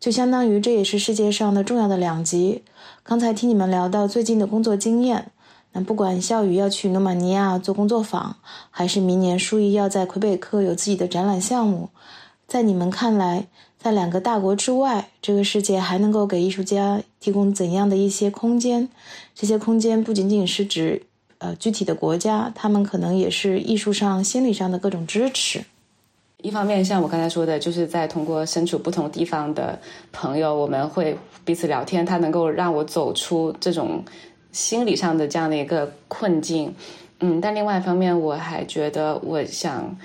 [0.00, 2.64] 就相当于这也是世界上的重要的两极。
[3.04, 5.30] 刚才听你们聊到最近的工作经验，
[5.70, 8.34] 那不管笑宇要去罗马尼亚做工作坊，
[8.68, 11.90] 还是明年舒怡要在魁北克有自己的展览项目，
[12.48, 13.46] 在你们看来？
[13.86, 18.88] 在两个大国之外，这个世界还能够给艺术家提供怎样的一些空间？
[19.32, 21.00] 这些空间不仅仅是指
[21.38, 25.62] 呃具体的国家，他们可能也是艺术上、心理上的各种支持。
[26.42, 29.78] 一方面，像我刚才说的，就是在通过身处不同地方的
[30.10, 34.04] 朋友，我们会彼此聊天，它能够让我走出这种
[34.50, 36.74] 心理上的这样的一个困境。
[37.20, 39.96] 嗯，但另外一方面，我还觉得我想。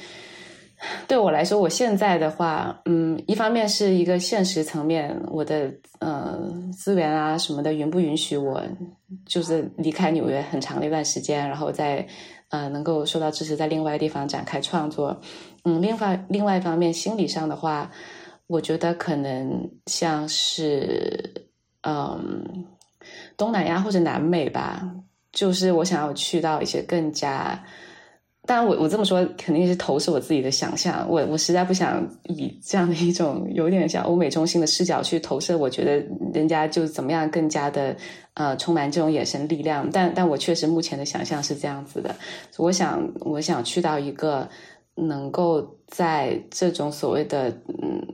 [1.07, 6.39] 对我来说，我现在的话，嗯，一方面是一个现实层面，我的呃
[6.73, 8.61] 资源啊什么的允不允许我，
[9.25, 12.05] 就是离开纽约很长的一段时间，然后再
[12.49, 15.21] 呃能够受到支持，在另外地方展开创作。
[15.65, 17.91] 嗯，另外另外一方面，心理上的话，
[18.47, 21.47] 我觉得可能像是
[21.82, 22.65] 嗯
[23.38, 24.82] 东南亚或者南美吧，
[25.32, 27.63] 就是我想要去到一些更加。
[28.51, 31.07] 当然，我我这么说肯定是投射我自己的想象。
[31.09, 35.57] 我我实在不想以这样的一种有点像欧美中心的视角去投射。
[35.57, 37.95] 我觉得人家就怎么样更加的
[38.33, 39.89] 呃充满这种眼神力量。
[39.89, 42.13] 但但我确实目前的想象是这样子的。
[42.57, 44.45] 我想我想去到一个
[44.95, 47.47] 能够在这种所谓的
[47.81, 48.05] 嗯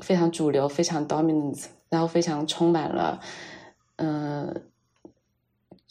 [0.00, 3.20] 非常主流、非常 dominant，然后非常充满了
[3.96, 4.62] 嗯。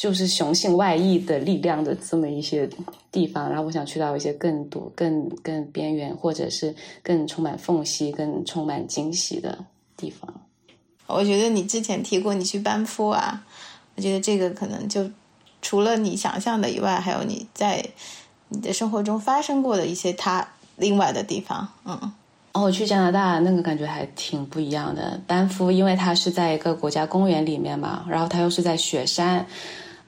[0.02, 2.68] 就是雄性外溢的力量的这么一些
[3.12, 6.74] 地方，然后我想去到一些更多、更更边缘，或者是
[7.04, 9.64] 更充满缝隙、更充满惊喜的
[9.96, 10.34] 地方。
[11.06, 13.46] 我觉得你之前提过你去班夫啊，
[13.96, 15.08] 我觉得这个可能就
[15.62, 17.86] 除了你想象的以外，还有你在
[18.50, 20.48] 你的生活中发生过的一些它
[20.78, 21.70] 另外的地方。
[21.86, 22.12] 嗯，
[22.54, 25.22] 哦，我去加拿大那个感觉还挺不一样的。
[25.28, 29.46] 班夫因为它是在一个国家公园里面嘛，然后它又是在雪山。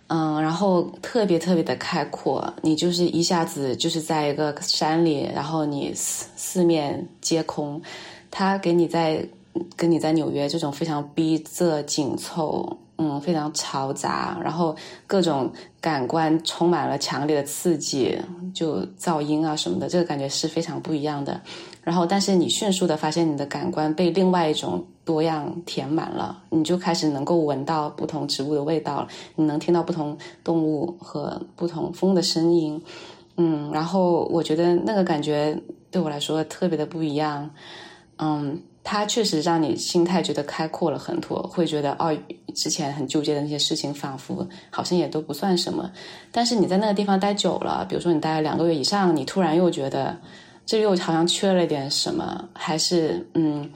[0.07, 7.81] 嗯，然后特别特别的开阔，你就是一下子就是在一个山里，然后你四四面皆空，
[8.29, 9.27] 它给你在
[9.75, 14.75] 跟你在纽约这种非常逼仄紧凑，嗯，非常嘈杂，然后
[15.07, 15.51] 各种
[15.81, 18.15] 感官充满了强烈的刺激，
[18.53, 21.41] 就噪音啊什么的，这个感觉是非常不一样的。
[21.83, 32.81] 然后但是你迅速的发现你的感官被另外一种多样填满了，你就开始能够闻到不同植物的味道，你能听到不同动物和不同风的声音，
[33.37, 35.61] 嗯，然后我觉得那个感觉
[35.91, 37.49] 对我来说特别的不一样，
[38.17, 38.61] 嗯。
[38.85, 42.13] 它确实让你心态觉得开阔了很多，会觉得哦，
[42.53, 45.89] 之前很纠结的那些事情，仿佛好像也都不算什么。
[46.33, 50.17] 但是你在那个地方待久了，比如说你待了两个月以上，你突然又觉得
[50.65, 53.69] 这又好像缺了点什么，还是嗯，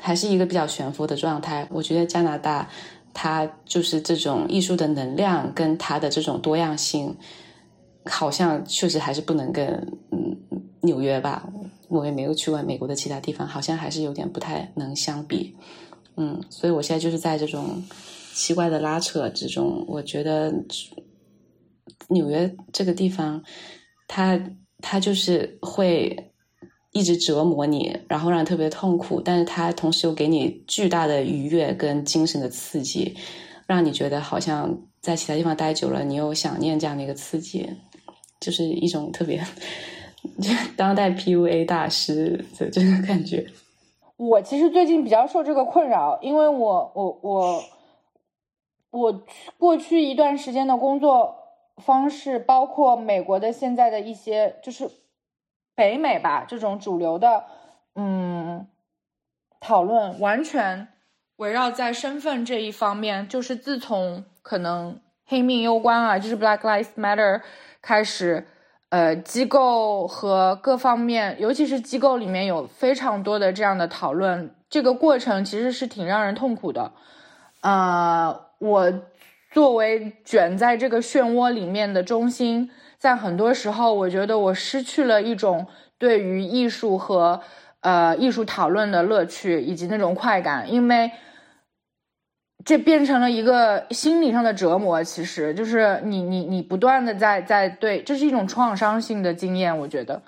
[0.00, 1.66] 还是一个比较悬浮的状态。
[1.70, 2.68] 我觉得加拿大，
[3.14, 7.16] 它就是这种艺术的能量跟它的这种多样性，
[8.06, 9.66] 好像确实还是不能跟
[10.10, 10.36] 嗯
[10.80, 11.48] 纽约吧。
[11.88, 15.54] 我也没有去过美国的其他地方，好像还是有点不太能相比，
[16.16, 17.82] 嗯，所以我现在就是在这种
[18.32, 19.84] 奇怪的拉扯之中。
[19.86, 20.50] 我觉得
[22.08, 23.42] 纽约这个地方，
[24.08, 24.40] 它
[24.80, 26.31] 它就是会
[26.92, 33.16] 一直折磨你，然后让你特别痛苦，但是它同时又给你巨大的愉悦跟精神的刺激，
[33.66, 37.68] 让你觉得好像在其他地方待久了，你又想念这样的一个刺激，
[38.38, 39.42] 就是一种特别。
[40.76, 43.44] 当代 PUA 大师的这个感觉，
[44.16, 47.62] 我其实最近比较受这个困扰，因为我我我
[48.90, 49.22] 我
[49.58, 51.34] 过去一段时间的工作
[51.78, 54.88] 方式，包括美国的现在的一些，就是
[55.74, 57.44] 北美吧这种主流的
[57.94, 58.66] 嗯
[59.60, 60.88] 讨论，完全
[61.36, 63.28] 围绕在身份这一方面。
[63.28, 67.42] 就是自从可能黑命攸关啊，就是 Black Lives Matter
[67.80, 68.46] 开始。
[68.90, 76.92] 呃，机构和各方面，尤其是机构里面有非常多的这样的讨论，这个过程其实是挺让人痛苦的。
[77.62, 78.92] 啊，我
[79.50, 82.70] 作为卷在这个漩涡里面的中心，
[83.02, 85.66] 在很多时候，我觉得我失去了一种
[85.98, 87.40] 对于艺术和
[87.80, 91.10] 呃艺术讨论的乐趣以及那种快感，因为。
[92.64, 100.22] 这变成了一个心理上的折磨，其实就是你你你不断的在在对，这是一种创伤性的经验，我觉得，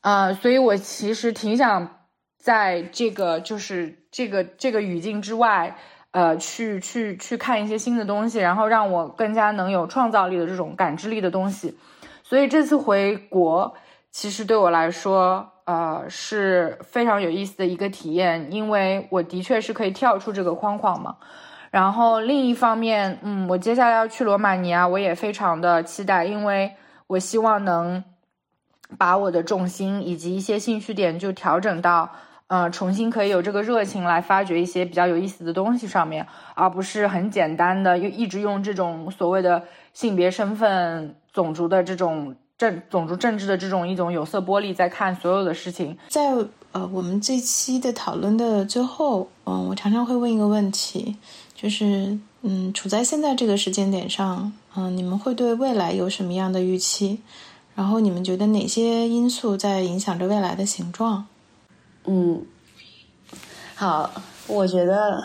[0.00, 2.06] 啊，所以我其实挺想
[2.38, 5.76] 在这个就是这个这个语境之外，
[6.12, 11.76] 呃，去去去看一些新的东西，然后让我更加能有创造力的这种感知力的东西。
[12.30, 13.74] 所以这次回国，
[14.12, 21.16] 其实对我来说，呃，是非常有意思的一个体验，因为我的确是可以跳出这个框框嘛。
[21.72, 26.72] 然后另一方面，嗯，我接下来要去罗马尼亚，我也非常的期待，因为
[27.08, 28.04] 我希望能
[28.96, 32.08] 把我的重心以及一些兴趣点就调整到，
[32.46, 36.24] 呃，重新可以有这个热情来发掘一些比较有意思的东西上面，
[36.54, 45.96] 而不是很简单的又一直用这种所谓的性别身份、种族的这种政种族政治的这种一种有色玻璃在看所有的事情。
[46.08, 46.32] 在
[46.72, 51.16] 呃，我们这期的讨论的最后，嗯，我常常会问一个问题。
[51.54, 57.20] 就是，嗯，处在现在这个时间点上，嗯，你们会对未来有什么样的预期？
[57.74, 61.26] 然后你们觉得哪些因素在影响着未来的形状？
[62.04, 62.42] 嗯，
[63.74, 64.10] 好，
[64.46, 65.22] 我觉得，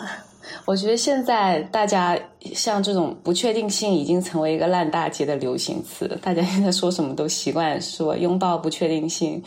[0.64, 2.18] 我觉得现在大家
[2.54, 9.42] 像这种不确定性已经成为一个烂大街的流行词，大家现在说什么都习惯说拥抱不确定性，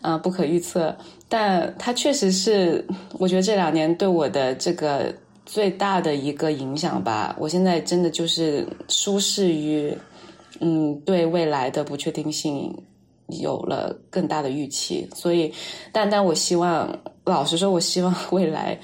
[0.00, 0.96] 啊，不可预测。
[1.28, 2.86] 但它确实是，
[3.18, 5.14] 我觉得这两年对我的这个。
[5.48, 9.96] 最大的一个影响吧，我现在真的就是舒适于，
[10.58, 12.76] 嗯，对未来的不确定性
[13.28, 15.52] 有了更大的预期，所以，
[15.92, 16.92] 但但我希望，
[17.22, 18.76] 老实说，我希望未来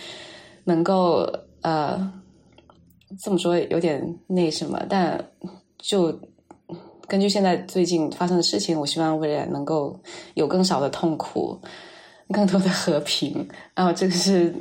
[0.63, 1.29] 能够，
[1.63, 2.13] 呃，
[3.21, 5.19] 这么说有点那什么，但
[5.79, 6.17] 就
[7.09, 9.99] 根据现在最近发生的事情，我希望未来能够
[10.35, 11.59] 有更少的痛苦，
[12.29, 14.55] 更多的和平，然后这个是。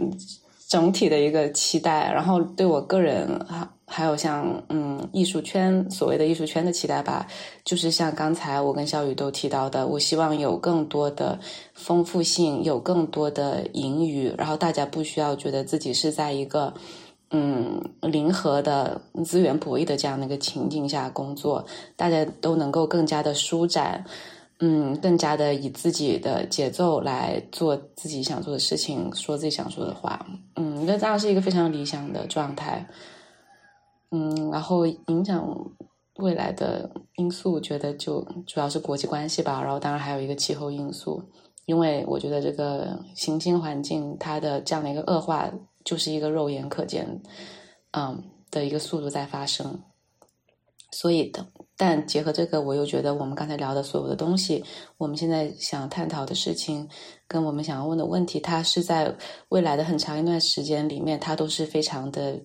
[0.72, 7.28] 整体的一个期待，然后对我个人啊还有像嗯艺术圈所谓的艺术圈的期待吧，
[7.66, 11.38] 就是像刚才我跟小雨都提到的，我希望有更多的
[11.74, 16.74] 丰富性，有更多的盈余，然后大家不需要觉得自己是在一个
[17.32, 21.66] 嗯零和的资源博弈的这样的一个情境下工作，
[21.98, 24.06] 大家都能够更加的舒展。
[24.64, 30.24] 嗯，更加的以自己的节奏来做自己想做的事情，说自己想说的话。
[30.56, 32.86] 嗯，那当然是一个非常理想的状态。
[34.12, 35.48] 嗯，然后影响
[36.18, 39.62] 未来的因素，觉得就主要是国际关系吧。
[39.62, 41.22] 然后当然还有一个气候因素，
[41.66, 45.52] 因为我觉得这个行星环境它的这样的一个恶化，
[45.84, 47.22] 就是一个肉眼可见，
[47.92, 49.82] 嗯的一个速度在发生。
[50.92, 51.32] 所以。
[51.78, 54.64] 但结合这个，我又觉得我们刚才聊的所有的东西，
[55.00, 56.88] 我们现在想探讨的事情，
[57.28, 59.12] 跟我们想要问的问题，它是在
[59.50, 62.40] 未来的很长一段时间里面，它都是非常的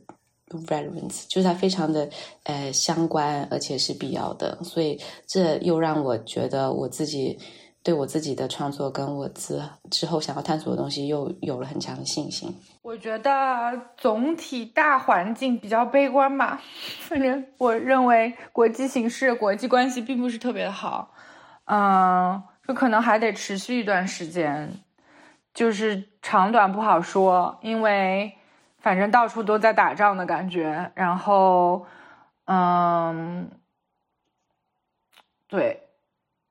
[0.48, 2.08] Relevance 就是它非常的
[2.44, 4.56] 呃相关，而且是必要的。
[4.62, 7.38] 所以这又让我觉得我自己
[7.82, 9.60] 对我自己的创作跟我之
[9.90, 12.52] 之后想要探索的东西又有了很强的信心。
[12.82, 16.62] 我觉得总体大环境比较悲观吧，
[17.02, 21.12] 反正我认为国际形势、国际关系并不是特别的好，
[21.64, 24.72] 嗯，这可能还得持续一段时间，
[25.52, 28.32] 就是长短不好说，因为
[28.86, 31.84] 反正到处都在打仗的感觉，然后，
[32.44, 33.50] 嗯，
[35.48, 35.82] 对。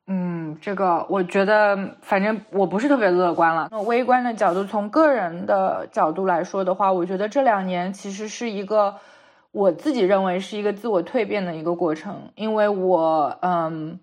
[0.08, 3.70] 嗯，这个我觉得，反正我不是特别乐观了。
[3.72, 8.98] 那微观的角度，从个人的角度来说的话，我觉得这两年其实是一个
[9.52, 12.34] 我自己认为是一个自我蜕变的一个过程。
[12.36, 13.98] 因为我嗯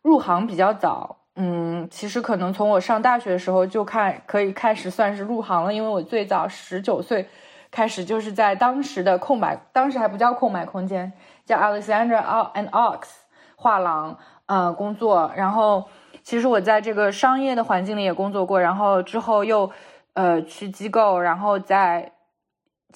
[0.00, 7.28] 入行比较早，嗯，其实可能从我上大学的时候就看可以开始算是入行了，因为我最早十九岁
[7.70, 11.12] 开始就是在当时的空白，当时还不叫空白空间，
[11.44, 12.22] 叫 Alexander
[12.54, 13.08] and Ox
[13.54, 14.18] 画廊。
[14.48, 15.84] 呃，工作，然后
[16.22, 19.68] 其实我在这个商业的环境里也工作过，然后之后又
[20.14, 22.12] 呃去机构，然后在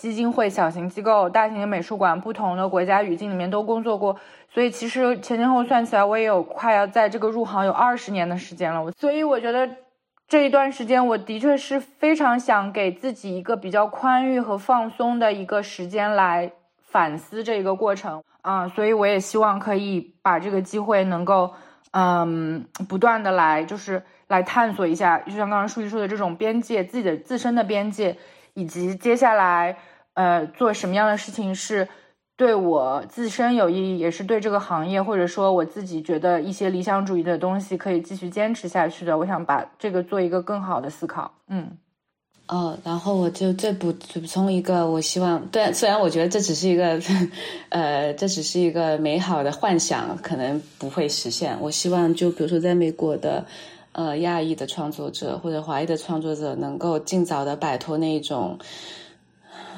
[0.01, 4.17] 基金会、小型机构、大型的美术馆、不同的国家语境里面都工作过，
[4.49, 8.91] 所以其实前前后算起来，我也有快要在这个入行有二十年的时间了。
[8.93, 9.69] 所以我觉得
[10.27, 16.51] 这一段时间，我的确是非常想给自己一个比较宽裕和放松的一个时间来
[16.81, 18.23] 反思这一个过程。
[18.41, 21.53] 啊，所以我也希望可以把这个机会能够，
[21.91, 28.17] 嗯，不断的来，就是来探索一下，就像刚刚书记说的这种边界，自己的自身的边界，
[28.55, 29.77] 以及接下来，
[30.15, 31.89] 呃，做什么样的事情是
[32.37, 39.17] 对我自身有意义，也是对这个行业，或者说我自己觉得一些理想主义的东西可以继续坚持下去的。
[39.19, 41.77] 我想把这个做一个更好的思考，嗯。
[42.49, 47.01] 哦，然后我就再补补充一个，我希望，对，虽然我觉得这只是一个，
[47.69, 51.57] 呃，这只是一个美好的幻想，可能不会实现。
[51.61, 53.47] 我希望，就比如说，在美国的，
[53.93, 58.59] 呃，亚裔的创作者或者华裔的创作者，能够尽早的摆脱那一种，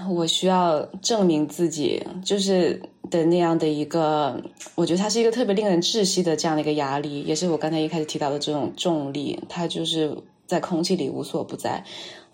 [0.09, 2.81] 我需要证明自己，就是
[3.11, 4.41] 的那样的一个，
[4.75, 10.17] 我觉得它是一个特别令人窒息的这样的一个压力，也是我刚才一开始提到的这种重力，它就是
[10.47, 11.83] 在空气里无所不在。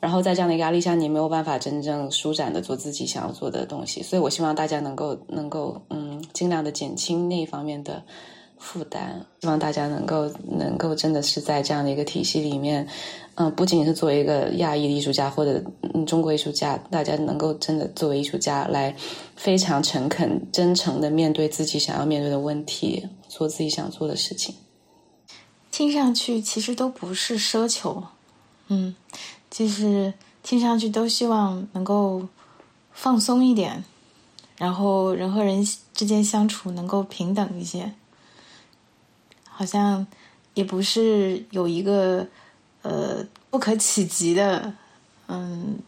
[0.00, 8.00] 然后在这样的压力下，你没有办法真正舒展的做自己想要做的东西，所以我希望大家能够能够嗯尽量的减轻那一方面的
[8.58, 12.86] 负担，希望大家能够能够真的是在这样的一个体系里面，
[13.40, 15.62] 嗯，不仅仅是作为一个亚裔的艺术家或者
[16.04, 18.92] 中国艺术家，大家能够真的作为艺术家来
[19.36, 24.56] 非常诚恳、真诚的面对自己想要面对的问题，做自己想做的事情。
[25.70, 28.02] 听上去其实都不是奢求，
[28.66, 28.94] 嗯。
[29.50, 30.12] 就是
[30.42, 32.28] 听上去都希望能够
[32.92, 33.82] 放松一点，
[34.58, 37.94] 然后人和人之间相处能够平等一些，
[39.48, 40.06] 好像
[40.52, 42.26] 也不是有一个
[42.82, 44.72] 呃不可企及的
[45.26, 45.78] 嗯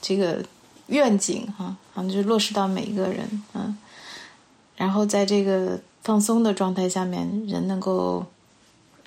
[0.00, 0.44] 这个
[0.86, 3.76] 愿景哈，好像就落实到每一个人嗯，
[4.76, 8.26] 然后在这个放松的状态下面，人能够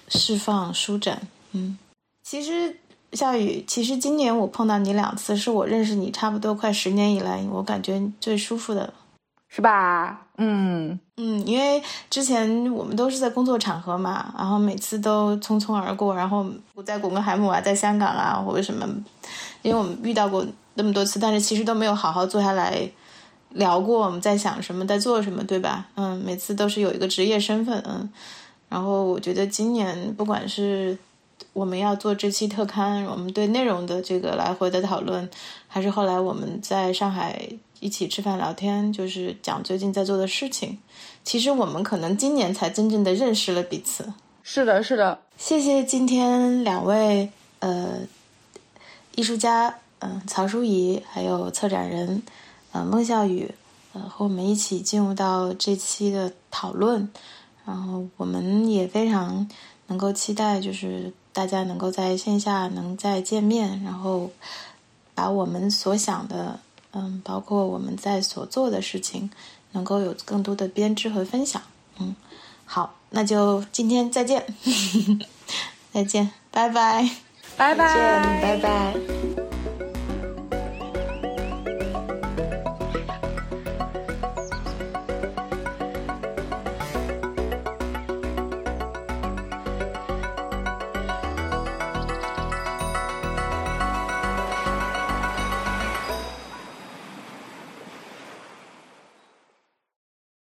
[0.08, 1.22] 释放舒展
[1.52, 1.78] 嗯，
[2.24, 2.78] 其实。
[3.14, 8.94] 夏雨，其实今年我碰到你两次，是我认识你差不多快十年以来，我感觉最舒服的，
[9.50, 10.28] 是吧？
[10.38, 16.46] 嗯嗯，因为之前我们都是在工作场合嘛，然后每次都匆匆而过，然后
[16.76, 18.88] 我在古根海姆啊，在香港啊，或者什么，
[19.62, 20.46] 因为我们遇到过
[20.76, 22.88] 那么多次，但是其实都没有好好坐下来
[23.52, 25.88] 聊过我们在想什么，在做什么，对吧？
[25.96, 28.08] 嗯，每次都是有一个职业身份，嗯，
[28.70, 30.98] 然后我觉得今年不管是。
[31.54, 35.28] 我们要做这期特刊，我们对内容的这个来回的讨论，
[35.68, 37.50] 还是后来我们在上海
[37.80, 40.78] 一起吃饭聊天，就是讲最近在做的事情。
[41.24, 44.14] 其实我们可能今年才真正的认识了彼此。
[44.44, 45.20] 是的，是的。
[45.38, 47.30] 谢谢今天两位
[47.60, 48.00] 呃
[49.16, 52.24] 艺术家，嗯，曹淑怡，还有策展人，
[52.72, 53.54] 呃，孟笑宇，
[53.94, 57.10] 呃，和我们一起进入到这期的讨论。
[57.66, 59.50] 然后我们也非常
[59.88, 61.14] 能够期待，就是。
[61.34, 64.32] 大家能够在线下能再见面，然后
[65.14, 66.60] 把我们所想的，
[66.98, 69.30] 嗯，包括我们在所做的事情，
[69.74, 71.62] 能够有更多的编织和分享。
[72.00, 72.16] 嗯，
[72.66, 74.44] 好，那就今天再见，
[75.94, 77.08] 再见，拜拜，
[77.56, 79.57] 拜拜，拜拜。